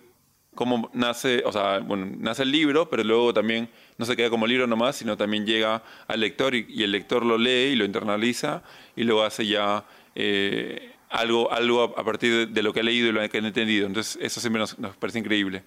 cómo 0.56 0.90
nace, 0.94 1.44
o 1.46 1.52
sea, 1.52 1.80
bueno, 1.80 2.10
nace 2.18 2.44
el 2.44 2.52
libro, 2.52 2.90
pero 2.90 3.04
luego 3.04 3.34
también 3.34 3.70
no 3.98 4.06
se 4.06 4.16
queda 4.16 4.30
como 4.30 4.48
libro 4.48 4.68
nomás, 4.68 4.96
sino 4.96 5.18
también 5.18 5.46
llega 5.46 5.84
al 6.08 6.22
lector 6.22 6.56
y, 6.56 6.82
el 6.82 6.94
lector 6.94 7.26
lo 7.26 7.38
lee 7.38 7.74
y 7.74 7.76
lo 7.76 7.84
internaliza 7.84 8.64
y 8.96 9.04
luego 9.04 9.24
hace 9.24 9.46
ya 9.46 9.84
eh, 10.16 10.94
algo, 11.10 11.52
algo 11.52 11.84
a, 11.84 12.06
partir 12.06 12.50
de, 12.50 12.64
lo 12.64 12.72
que 12.72 12.80
ha 12.80 12.84
leído 12.84 13.10
y 13.10 13.12
lo 13.12 13.28
que 13.30 13.38
ha 13.38 13.42
entendido. 13.42 13.86
Entonces 13.86 14.18
eso 14.22 14.40
siempre 14.40 14.60
nos, 14.60 14.80
nos 14.80 14.96
parece 14.96 15.20
increíble. 15.20 15.64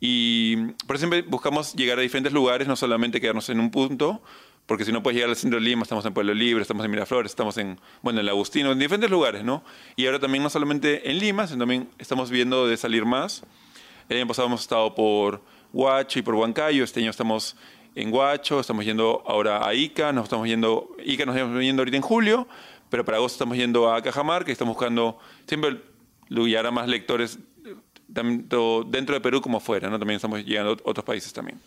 Y 0.00 0.56
por 0.86 0.96
eso 0.96 1.08
siempre 1.08 1.22
buscamos 1.22 1.74
llegar 1.74 1.98
a 1.98 2.02
diferentes 2.02 2.32
lugares, 2.32 2.68
no 2.68 2.76
solamente 2.76 3.20
quedarnos 3.20 3.48
en 3.48 3.60
un 3.60 3.70
punto, 3.70 4.22
porque 4.66 4.84
si 4.84 4.92
no 4.92 5.02
puedes 5.02 5.16
llegar 5.16 5.30
al 5.30 5.36
centro 5.36 5.58
de 5.58 5.64
Lima, 5.64 5.82
estamos 5.82 6.04
en 6.04 6.12
Pueblo 6.12 6.34
Libre, 6.34 6.62
estamos 6.62 6.84
en 6.84 6.90
Miraflores, 6.90 7.30
estamos 7.30 7.56
en, 7.56 7.78
bueno, 8.02 8.20
en 8.20 8.28
Agustino, 8.28 8.72
en 8.72 8.78
diferentes 8.78 9.10
lugares, 9.10 9.44
¿no? 9.44 9.64
Y 9.94 10.06
ahora 10.06 10.18
también 10.18 10.42
no 10.42 10.50
solamente 10.50 11.10
en 11.10 11.18
Lima, 11.18 11.46
sino 11.46 11.60
también 11.60 11.88
estamos 11.98 12.30
viendo 12.30 12.66
de 12.66 12.76
salir 12.76 13.04
más. 13.04 13.44
El 14.08 14.18
año 14.18 14.26
pasado 14.26 14.48
hemos 14.48 14.60
estado 14.60 14.94
por 14.94 15.40
Huacho 15.72 16.18
y 16.18 16.22
por 16.22 16.34
Huancayo, 16.34 16.84
este 16.84 17.00
año 17.00 17.10
estamos 17.10 17.56
en 17.94 18.12
Huacho, 18.12 18.60
estamos 18.60 18.84
yendo 18.84 19.22
ahora 19.26 19.66
a 19.66 19.72
Ica, 19.72 20.12
nos 20.12 20.24
estamos 20.24 20.46
yendo, 20.46 20.94
Ica 21.04 21.24
nos 21.24 21.36
estamos 21.36 21.62
yendo 21.62 21.80
ahorita 21.80 21.96
en 21.96 22.02
julio, 22.02 22.46
pero 22.90 23.04
para 23.04 23.18
agosto 23.18 23.36
estamos 23.36 23.56
yendo 23.56 23.92
a 23.92 24.02
Cajamarca, 24.02 24.46
que 24.46 24.52
estamos 24.52 24.74
buscando 24.74 25.18
siempre 25.46 25.80
llegar 26.28 26.66
a 26.66 26.70
más 26.70 26.88
lectores 26.88 27.38
tanto 28.12 28.84
dentro 28.84 29.14
de 29.14 29.20
Perú 29.20 29.40
como 29.40 29.60
fuera, 29.60 29.88
¿no? 29.88 29.98
También 29.98 30.16
estamos 30.16 30.44
llegando 30.44 30.72
a 30.72 30.76
otros 30.84 31.04
países 31.04 31.32
también. 31.32 31.60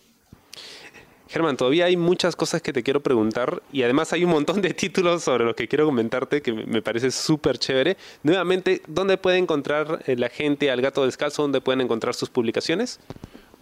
Germán, 1.30 1.58
todavía 1.58 1.86
hay 1.86 1.95
muchas 1.95 2.36
cosas 2.36 2.60
que 2.62 2.73
te 2.73 2.82
quiero 2.82 3.02
preguntar 3.02 3.62
y 3.71 3.84
además 3.84 4.13
hay 4.13 4.23
un 4.23 4.32
montón 4.32 4.63
de 4.63 4.73
títulos 4.73 5.23
sobre 5.23 5.45
los 5.45 5.56
que 5.56 5.67
quiero 5.67 5.86
comentarte 5.86 6.41
que 6.41 6.52
me 6.52 6.82
parece 6.82 7.12
súper 7.12 7.60
chévere. 7.60 7.97
Nuevamente, 8.23 8.82
¿dónde 8.88 9.17
puede 9.17 9.38
encontrar 9.38 10.04
eh, 10.08 10.15
la 10.15 10.30
gente 10.30 10.71
al 10.71 10.82
gato 10.82 11.06
descalzo? 11.06 11.43
¿Dónde 11.43 11.62
pueden 11.62 11.82
encontrar 11.82 12.15
sus 12.15 12.30
publicaciones? 12.30 12.99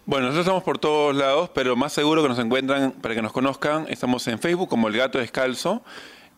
Bueno, 0.06 0.28
nosotros 0.28 0.46
estamos 0.46 0.62
por 0.62 0.78
todos 0.78 1.14
lados, 1.14 1.50
pero 1.54 1.76
más 1.76 1.92
seguro 1.92 2.22
que 2.22 2.28
nos 2.30 2.38
encuentran, 2.38 2.92
para 2.92 3.14
que 3.14 3.20
nos 3.20 3.32
conozcan, 3.32 3.84
estamos 3.90 4.26
en 4.28 4.38
Facebook 4.38 4.70
como 4.70 4.88
El 4.88 4.96
Gato 4.96 5.18
Descalzo, 5.18 5.82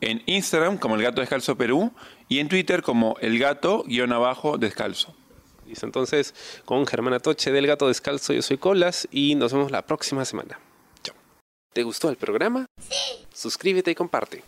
en 0.00 0.24
Instagram 0.26 0.78
como 0.78 0.96
El 0.96 1.02
Gato 1.02 1.20
Descalzo 1.20 1.56
Perú 1.56 1.92
y 2.28 2.40
en 2.40 2.48
Twitter 2.48 2.82
como 2.82 3.14
El 3.20 3.38
Gato-Descalzo 5.76 5.86
entonces 5.86 6.34
con 6.64 6.86
Germán 6.86 7.14
Atoche 7.14 7.52
del 7.52 7.66
Gato 7.66 7.88
Descalzo, 7.88 8.32
yo 8.32 8.42
soy 8.42 8.58
Colas 8.58 9.08
y 9.10 9.34
nos 9.34 9.52
vemos 9.52 9.70
la 9.70 9.82
próxima 9.82 10.24
semana. 10.24 10.58
Chao. 11.02 11.14
¿Te 11.72 11.82
gustó 11.82 12.10
el 12.10 12.16
programa? 12.16 12.66
Sí. 12.80 13.26
Suscríbete 13.32 13.90
y 13.90 13.94
comparte. 13.94 14.42